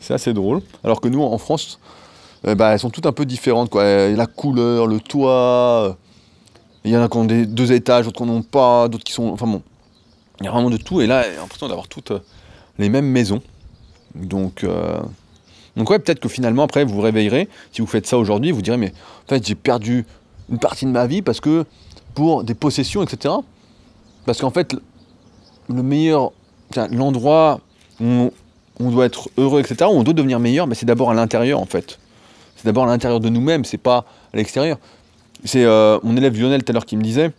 [0.00, 0.60] c'est assez drôle.
[0.82, 1.78] Alors que nous, en France,
[2.46, 3.70] euh, bah, elles sont toutes un peu différentes.
[3.70, 4.10] Quoi.
[4.10, 5.96] La couleur, le toit.
[6.84, 9.12] Il y en a qui ont des deux étages, d'autres qui n'en pas, d'autres qui
[9.12, 9.28] sont.
[9.28, 9.62] Enfin bon,
[10.40, 11.00] il y a vraiment de tout.
[11.00, 12.18] Et là, j'ai l'impression d'avoir toutes euh,
[12.78, 13.40] les mêmes maisons.
[14.14, 15.00] Donc, euh,
[15.76, 17.48] donc ouais, peut-être que finalement, après, vous vous réveillerez.
[17.72, 18.92] Si vous faites ça aujourd'hui, vous direz, mais
[19.24, 20.04] en fait, j'ai perdu
[20.50, 21.64] une partie de ma vie parce que
[22.14, 23.34] pour des possessions, etc.
[24.26, 24.76] Parce qu'en fait,
[25.68, 26.32] le meilleur,
[26.90, 27.60] l'endroit
[28.00, 28.30] où
[28.80, 31.66] on doit être heureux, etc., on doit devenir meilleur, mais c'est d'abord à l'intérieur, en
[31.66, 31.98] fait
[32.64, 34.78] c'est d'abord à l'intérieur de nous-mêmes, c'est pas à l'extérieur.
[35.44, 37.30] C'est euh, mon élève Lionel tout à l'heure qui me disait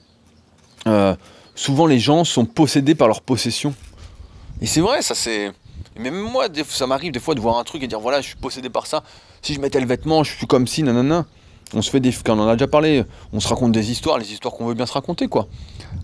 [0.88, 1.16] euh,
[1.56, 3.74] souvent les gens sont possédés par leur possession.
[4.62, 5.52] Et c'est vrai, ça c'est.
[5.98, 8.36] Même moi, ça m'arrive des fois de voir un truc et dire voilà, je suis
[8.36, 9.04] possédé par ça.
[9.42, 11.26] Si je mettais le vêtement, je suis comme si, nanana.
[11.74, 12.14] On se fait des.
[12.28, 14.86] On en a déjà parlé, on se raconte des histoires, les histoires qu'on veut bien
[14.86, 15.48] se raconter, quoi.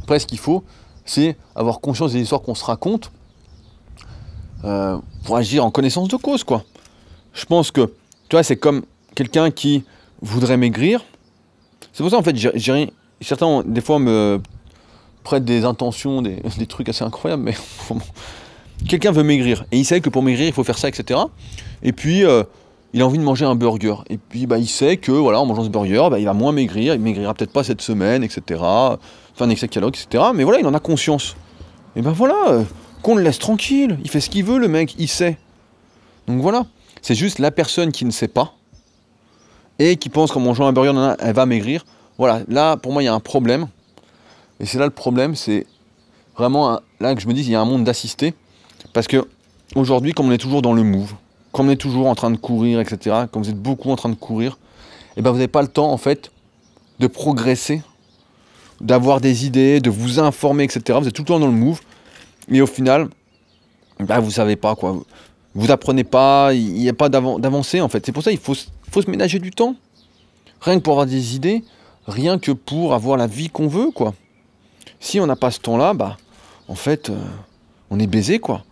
[0.01, 0.63] Après, ce qu'il faut,
[1.05, 3.11] c'est avoir conscience des histoires qu'on se raconte
[4.63, 6.63] euh, pour agir en connaissance de cause, quoi.
[7.33, 7.81] Je pense que,
[8.29, 8.83] tu vois, c'est comme
[9.15, 9.83] quelqu'un qui
[10.21, 11.03] voudrait maigrir.
[11.93, 14.39] C'est pour ça, en fait, j'ai certains, des fois, me
[15.23, 17.55] prêtent des intentions, des, trucs assez incroyables, mais
[18.87, 21.19] quelqu'un veut maigrir, et il sait que pour maigrir, il faut faire ça, etc.
[21.83, 22.43] Et puis, euh,
[22.93, 23.95] il a envie de manger un burger.
[24.09, 26.51] Et puis, bah, il sait que, voilà, en mangeant ce burger, bah, il va moins
[26.51, 28.59] maigrir, il maigrira peut-être pas cette semaine, etc.
[28.59, 29.85] Enfin, un etc.
[30.35, 31.35] Mais voilà, il en a conscience.
[31.95, 32.63] Et ben voilà, euh,
[33.01, 33.97] qu'on le laisse tranquille.
[34.03, 35.37] Il fait ce qu'il veut, le mec, il sait.
[36.27, 36.65] Donc voilà,
[37.01, 38.53] c'est juste la personne qui ne sait pas
[39.79, 41.85] et qui pense qu'en mangeant un burger, elle va maigrir.
[42.17, 43.67] Voilà, là, pour moi, il y a un problème.
[44.59, 45.65] Et c'est là le problème, c'est
[46.37, 48.35] vraiment là que je me dis, il y a un monde d'assister.
[48.93, 49.27] Parce que
[49.75, 51.13] aujourd'hui, comme on est toujours dans le move,
[51.51, 54.09] comme on est toujours en train de courir, etc., comme vous êtes beaucoup en train
[54.09, 54.57] de courir,
[55.11, 56.31] et eh ben vous n'avez pas le temps, en fait,
[56.99, 57.81] de progresser,
[58.79, 60.97] d'avoir des idées, de vous informer, etc.
[61.01, 61.81] Vous êtes tout le temps dans le move.
[62.51, 63.09] Et au final,
[63.99, 65.01] bah, vous savez pas quoi.
[65.55, 68.05] Vous apprenez pas, il n'y a pas d'avancée en fait.
[68.05, 68.55] C'est pour ça qu'il faut
[68.91, 69.75] faut se ménager du temps.
[70.59, 71.63] Rien que pour avoir des idées,
[72.07, 74.13] rien que pour avoir la vie qu'on veut, quoi.
[74.99, 76.17] Si on n'a pas ce temps-là, bah,
[76.67, 77.17] en fait, euh,
[77.89, 78.63] on est baisé, quoi.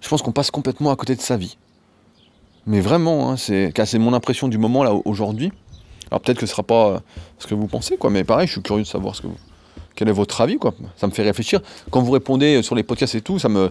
[0.00, 1.58] Je pense qu'on passe complètement à côté de sa vie.
[2.66, 5.52] Mais vraiment, hein, c'est mon impression du moment, là, aujourd'hui.
[6.10, 6.98] Alors peut-être que ce sera pas euh,
[7.38, 8.10] ce que vous pensez, quoi.
[8.10, 9.36] Mais pareil, je suis curieux de savoir ce que vous...
[9.96, 10.74] quel est votre avis, quoi.
[10.96, 11.60] Ça me fait réfléchir.
[11.90, 13.70] Quand vous répondez sur les podcasts et tout, ça me...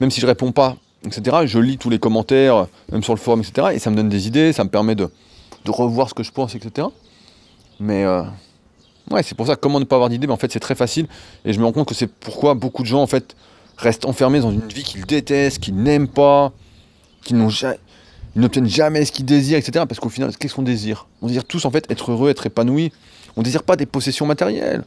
[0.00, 3.40] Même si je réponds pas, etc., je lis tous les commentaires, même sur le forum,
[3.40, 5.10] etc., et ça me donne des idées, ça me permet de
[5.64, 6.88] de revoir ce que je pense, etc.
[7.80, 8.22] Mais euh,
[9.10, 11.06] ouais, c'est pour ça comment ne pas avoir d'idée, mais en fait c'est très facile.
[11.44, 13.34] Et je me rends compte que c'est pourquoi beaucoup de gens en fait
[13.76, 16.52] restent enfermés dans une vie qu'ils détestent, qu'ils n'aiment pas,
[17.22, 19.84] qu'ils n'obtiennent jamais ce qu'ils désirent, etc.
[19.88, 21.06] Parce qu'au final, qu'est-ce qu'on désire?
[21.22, 22.92] On désire tous en fait être heureux, être épanoui.
[23.36, 24.84] On désire pas des possessions matérielles.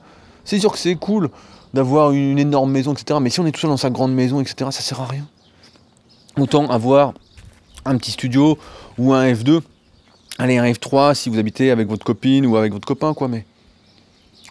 [0.48, 1.30] C'est sûr que c'est cool
[1.74, 3.20] d'avoir une énorme maison, etc.
[3.22, 5.28] Mais si on est tout seul dans sa grande maison, etc., ça sert à rien.
[6.38, 7.14] Autant avoir
[7.84, 8.58] un petit studio
[8.98, 9.60] ou un F2
[10.40, 13.46] Allez, un F3 si vous habitez avec votre copine ou avec votre copain, quoi, mais.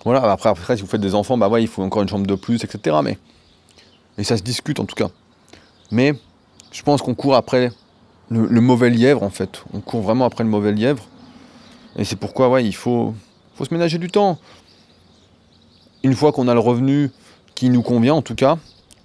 [0.04, 2.26] Voilà, après, après si vous faites des enfants, bah ouais, il faut encore une chambre
[2.26, 2.98] de plus, etc.
[3.02, 3.16] Mais.
[4.18, 5.08] Et ça se discute en tout cas.
[5.90, 6.12] Mais
[6.72, 7.70] je pense qu'on court après
[8.28, 9.62] le, mauvais lièvre, en fait.
[9.72, 11.06] On court vraiment après le mauvais lièvre.
[11.96, 13.14] Et c'est pourquoi, ouais, il faut,
[13.54, 14.38] faut se ménager du temps.
[16.06, 17.10] Une fois qu'on a le revenu
[17.56, 18.58] qui nous convient en tout cas,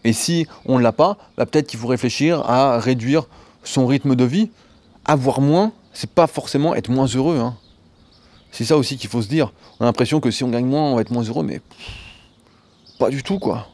[0.04, 3.26] et si on ne l'a pas, bah, peut-être qu'il faut réfléchir à réduire
[3.64, 4.52] son rythme de vie.
[5.04, 7.39] Avoir moins, c'est pas forcément être moins heureux.
[7.39, 7.56] Hein.
[8.52, 9.52] C'est ça aussi qu'il faut se dire.
[9.80, 11.60] On a l'impression que si on gagne moins, on va être moins heureux, mais
[12.99, 13.68] pas du tout quoi.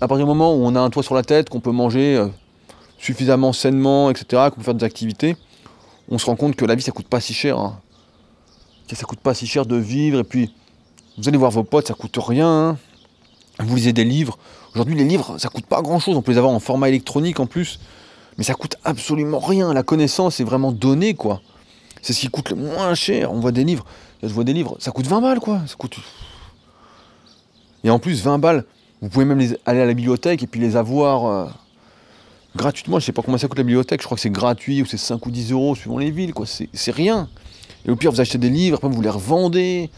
[0.00, 2.16] à partir du moment où on a un toit sur la tête, qu'on peut manger
[2.16, 2.26] euh,
[2.98, 5.36] suffisamment sainement, etc., qu'on peut faire des activités,
[6.08, 7.56] on se rend compte que la vie ça coûte pas si cher.
[7.56, 7.80] Hein.
[8.88, 10.52] Que ça coûte pas si cher de vivre, et puis
[11.18, 12.48] vous allez voir vos potes, ça coûte rien.
[12.48, 12.78] Hein.
[13.58, 14.38] Vous lisez des livres.
[14.74, 16.16] Aujourd'hui, les livres, ça coûte pas grand chose.
[16.16, 17.80] On peut les avoir en format électronique en plus.
[18.36, 19.74] Mais ça coûte absolument rien.
[19.74, 21.40] La connaissance est vraiment donnée, quoi.
[22.02, 23.32] C'est ce qui coûte le moins cher.
[23.32, 23.84] On voit des livres.
[24.22, 25.60] Je vois des livres, ça coûte 20 balles, quoi.
[25.66, 25.96] Ça coûte.
[27.84, 28.64] Et en plus, 20 balles,
[29.00, 31.46] vous pouvez même aller à la bibliothèque et puis les avoir euh,
[32.56, 32.98] gratuitement.
[32.98, 34.00] Je sais pas combien ça coûte la bibliothèque.
[34.00, 36.46] Je crois que c'est gratuit ou c'est 5 ou 10 euros suivant les villes, quoi.
[36.46, 37.28] C'est rien.
[37.86, 39.90] Et au pire, vous achetez des livres, après vous les revendez.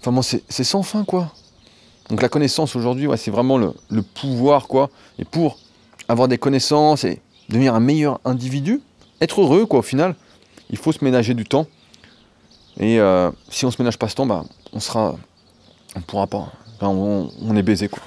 [0.00, 1.32] Enfin, moi, c'est sans fin, quoi.
[2.08, 4.90] Donc la connaissance aujourd'hui, c'est vraiment le, pouvoir, quoi.
[5.18, 5.58] Et pour
[6.08, 8.80] avoir des connaissances et devenir un meilleur individu,
[9.20, 10.14] être heureux, quoi, au final,
[10.70, 11.66] il faut se ménager du temps.
[12.78, 15.16] Et euh, si on se ménage pas ce temps, bah, on sera,
[15.96, 16.52] on pourra pas.
[16.80, 18.02] on, est baisé, quoi.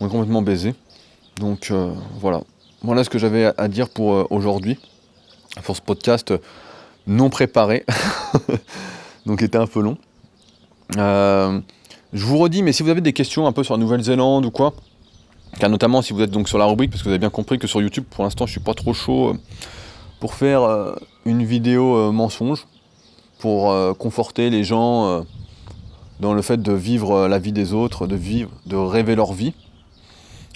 [0.00, 0.74] On est complètement baisé.
[1.36, 2.42] Donc euh, voilà.
[2.82, 4.78] Voilà ce que j'avais à dire pour euh, aujourd'hui,
[5.64, 6.32] pour ce podcast
[7.06, 7.84] non préparé,
[9.26, 9.98] donc il était un peu long.
[10.96, 14.50] Je vous redis, mais si vous avez des questions un peu sur la Nouvelle-Zélande ou
[14.50, 14.74] quoi,
[15.58, 17.58] car notamment si vous êtes donc sur la rubrique, parce que vous avez bien compris
[17.58, 19.38] que sur YouTube, pour l'instant, je suis pas trop chaud euh,
[20.20, 22.66] pour faire euh, une vidéo euh, mensonge,
[23.38, 25.24] pour conforter les gens
[26.20, 29.52] dans le fait de vivre la vie des autres, de vivre, de rêver leur vie.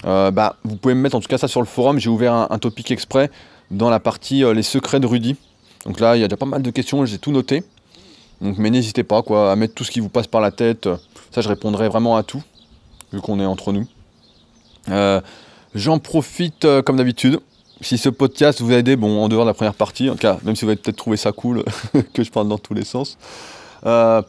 [0.05, 1.99] bah, vous pouvez me mettre en tout cas ça sur le forum.
[1.99, 3.29] J'ai ouvert un, topic exprès
[3.71, 5.35] dans la partie les secrets de Rudy.
[5.85, 7.65] Donc là, il y a déjà pas mal de questions, j'ai tout noté.
[8.41, 10.87] Donc, mais n'hésitez pas quoi, à mettre tout ce qui vous passe par la tête.
[11.31, 12.43] Ça, je répondrai vraiment à tout,
[13.11, 13.87] vu qu'on est entre nous.
[14.89, 15.21] Euh,
[15.73, 17.39] j'en profite, euh, comme d'habitude.
[17.81, 20.19] Si ce podcast vous a aidé, bon, en dehors de la première partie, en tout
[20.19, 21.63] cas, même si vous avez peut-être trouvé ça cool,
[22.13, 23.17] que je parle dans tous les sens,
[23.85, 24.21] euh,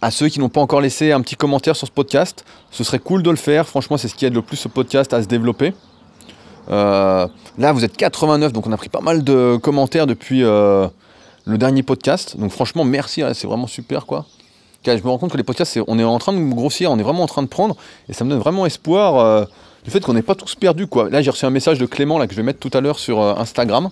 [0.00, 2.98] à ceux qui n'ont pas encore laissé un petit commentaire sur ce podcast, ce serait
[2.98, 3.66] cool de le faire.
[3.68, 5.74] Franchement, c'est ce qui aide le plus ce podcast à se développer.
[6.68, 7.28] là,
[7.72, 10.42] vous êtes 89, donc on a pris pas mal de commentaires depuis
[11.44, 12.36] le dernier podcast.
[12.36, 14.26] Donc franchement, merci, hein, c'est vraiment super, quoi
[14.84, 17.02] je me rends compte que les podcasts, on est en train de grossir, on est
[17.02, 17.76] vraiment en train de prendre,
[18.08, 19.44] et ça me donne vraiment espoir euh,
[19.84, 20.86] du fait qu'on n'est pas tous perdus.
[20.86, 21.08] Quoi.
[21.10, 22.98] Là, j'ai reçu un message de Clément là, que je vais mettre tout à l'heure
[22.98, 23.90] sur euh, Instagram,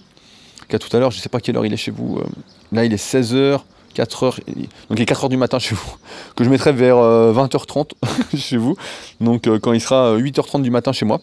[0.69, 2.19] qu'à tout à l'heure, je sais pas quelle heure il est chez vous.
[2.19, 2.25] Euh,
[2.73, 3.61] là, il est 16h,
[3.95, 4.41] 4h,
[4.89, 5.97] donc il est 4h du matin chez vous,
[6.37, 7.91] que je mettrai vers 20h30
[8.37, 8.77] chez vous,
[9.21, 11.21] donc quand il sera 8h30 du matin chez moi.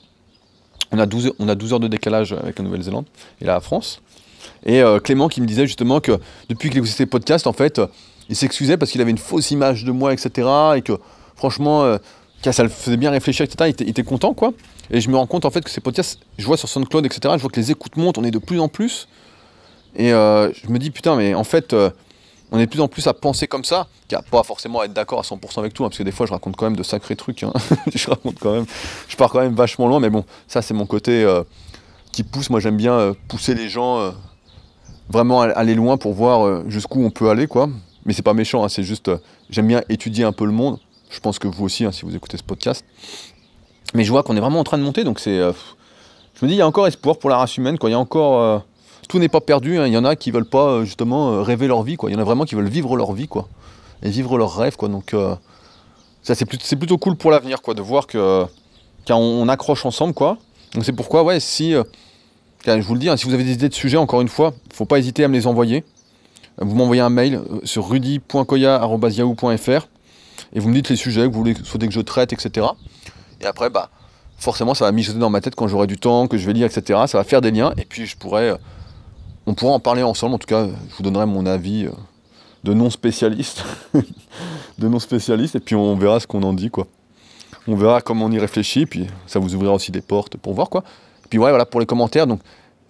[0.90, 3.04] On a 12, on a 12 heures de décalage avec la Nouvelle-Zélande
[3.42, 4.02] et la France.
[4.66, 6.20] Et Clément qui me disait justement que
[6.50, 7.80] depuis qu'il écoutait podcasts, en fait,
[8.30, 10.48] il s'excusait parce qu'il avait une fausse image de moi, etc.
[10.76, 10.94] Et que
[11.36, 11.98] franchement, euh,
[12.50, 13.74] ça le faisait bien réfléchir, etc.
[13.80, 14.54] Il était, content, quoi.
[14.90, 17.34] Et je me rends compte en fait que ces podcasts, je vois sur SoundCloud, etc.
[17.38, 19.08] Je vois que les écoutes montent, on est de plus en plus.
[19.96, 21.90] Et euh, je me dis, putain, mais en fait, euh,
[22.52, 24.86] on est de plus en plus à penser comme ça, qui a pas forcément à
[24.86, 26.76] être d'accord à 100% avec tout, hein, parce que des fois, je raconte quand même
[26.76, 27.44] de sacrés trucs.
[27.44, 27.54] Hein.
[27.94, 28.66] je raconte quand même,
[29.08, 31.26] je pars quand même vachement loin, mais bon, ça, c'est mon côté
[32.12, 32.50] qui pousse.
[32.50, 34.14] Moi, j'aime bien pousser les gens
[35.10, 37.70] vraiment aller loin pour voir jusqu'où on peut aller, quoi.
[38.08, 39.18] Mais c'est pas méchant, hein, c'est juste, euh,
[39.50, 40.80] j'aime bien étudier un peu le monde.
[41.10, 42.86] Je pense que vous aussi, hein, si vous écoutez ce podcast.
[43.94, 45.38] Mais je vois qu'on est vraiment en train de monter, donc c'est.
[45.38, 45.52] Euh,
[46.34, 47.90] je me dis, il y a encore espoir pour la race humaine, quoi.
[47.90, 48.42] Il y a encore.
[48.42, 48.60] Euh,
[49.10, 49.78] tout n'est pas perdu.
[49.78, 49.88] Hein.
[49.88, 52.10] Il y en a qui veulent pas justement rêver leur vie, quoi.
[52.10, 53.50] Il y en a vraiment qui veulent vivre leur vie, quoi.
[54.04, 54.88] Et vivre leurs rêves, quoi.
[54.88, 55.14] Donc
[56.24, 58.46] ça, c'est, plutôt cool pour l'avenir, quoi, de voir que
[59.06, 60.38] quand on, accroche ensemble, quoi.
[60.82, 61.74] C'est pourquoi, ouais, si.
[62.66, 64.86] Je vous le dis, si vous avez des idées de sujets, encore une fois, faut
[64.86, 65.84] pas hésiter à me les envoyer
[66.60, 69.88] vous m'envoyez un mail euh, sur rudy.koya.yahoo.fr
[70.54, 72.68] et vous me dites les sujets que vous voulez, souhaitez que je traite, etc.
[73.42, 73.90] Et après, bah,
[74.38, 76.66] forcément, ça va mijoter dans ma tête quand j'aurai du temps, que je vais lire,
[76.66, 77.02] etc.
[77.08, 78.58] Ça va faire des liens et puis je pourrais, euh,
[79.46, 80.36] on pourra en parler ensemble.
[80.36, 81.92] En tout cas, je vous donnerai mon avis euh,
[82.64, 83.64] de non spécialiste,
[84.80, 86.88] de non spécialiste, et puis on verra ce qu'on en dit, quoi.
[87.68, 90.70] On verra comment on y réfléchit, puis ça vous ouvrira aussi des portes pour voir,
[90.70, 90.84] quoi.
[91.30, 92.28] Puis ouais, voilà pour les commentaires.
[92.28, 92.40] Donc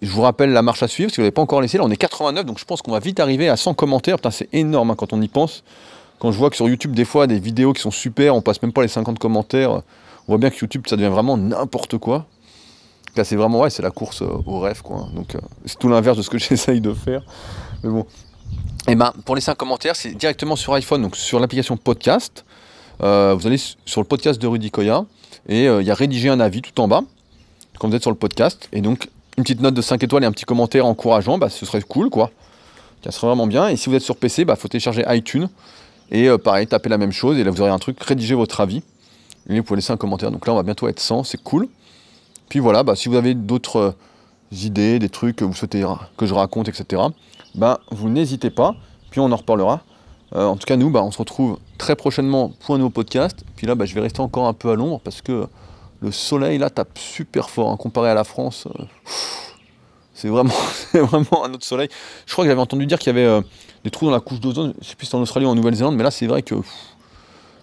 [0.02, 1.78] je vous rappelle la marche à suivre, si vous n'avez pas encore laissé.
[1.78, 4.16] Là, on est 89, donc je pense qu'on va vite arriver à 100 commentaires.
[4.16, 5.64] Putain, c'est énorme hein, quand on y pense.
[6.18, 8.60] Quand je vois que sur YouTube, des fois, des vidéos qui sont super, on passe
[8.62, 9.70] même pas les 50 commentaires.
[9.72, 9.82] On
[10.32, 12.26] voit bien que YouTube, ça devient vraiment n'importe quoi.
[13.16, 15.08] Là, c'est vraiment, ouais, c'est la course euh, au rêve, quoi.
[15.14, 17.22] Donc, euh, c'est tout l'inverse de ce que j'essaye de faire.
[17.82, 18.06] Mais bon.
[18.86, 22.44] Et eh ben, pour les 5 commentaires, c'est directement sur iPhone, donc sur l'application podcast.
[23.02, 25.04] Euh, vous allez sur le podcast de Rudy Koya
[25.48, 27.02] et il y a rédiger un avis tout en bas
[27.78, 28.68] quand vous êtes sur le podcast.
[28.72, 31.64] Et donc, une petite note de 5 étoiles et un petit commentaire encourageant, bah, ce
[31.64, 32.30] serait cool, quoi.
[33.04, 33.68] Ça serait vraiment bien.
[33.68, 35.48] Et si vous êtes sur PC, il bah, faut télécharger iTunes.
[36.10, 37.38] Et euh, pareil, tapez la même chose.
[37.38, 38.82] Et là, vous aurez un truc, rédigez votre avis.
[39.48, 40.30] Et vous pouvez laisser un commentaire.
[40.30, 41.24] Donc là, on va bientôt être 100.
[41.24, 41.68] C'est cool.
[42.48, 43.90] Puis voilà, bah, si vous avez d'autres euh,
[44.52, 45.84] idées, des trucs que vous souhaitez
[46.16, 47.02] que je raconte, etc.,
[47.54, 48.74] bah, vous n'hésitez pas.
[49.10, 49.82] Puis on en reparlera.
[50.34, 53.44] Euh, en tout cas, nous, bah, on se retrouve très prochainement pour un nouveau podcast.
[53.56, 55.46] Puis là, bah, je vais rester encore un peu à l'ombre parce que
[56.00, 57.70] le soleil là tape super fort.
[57.70, 58.68] Hein, comparé à la France,
[60.14, 60.54] c'est vraiment,
[60.92, 61.88] vraiment un autre soleil.
[62.26, 63.40] Je crois que j'avais entendu dire qu'il y avait euh,
[63.84, 64.74] des trous dans la couche d'ozone.
[64.80, 66.56] Je sais plus si c'est en Australie ou en Nouvelle-Zélande, mais là, c'est vrai que.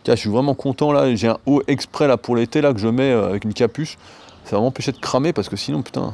[0.08, 1.14] je suis vraiment content là.
[1.16, 3.98] J'ai un haut exprès là pour l'été là que je mets euh, avec une capuche.
[4.46, 6.14] Ça va vraiment empêcher de cramer parce que sinon, putain.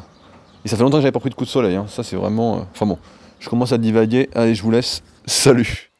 [0.66, 1.76] Et ça fait longtemps que j'avais pas pris de coup de soleil.
[1.76, 1.86] Hein.
[1.88, 2.66] Ça, c'est vraiment.
[2.74, 2.98] Enfin bon,
[3.40, 4.30] je commence à divaguer.
[4.34, 5.04] Allez, je vous laisse.
[5.26, 5.91] Salut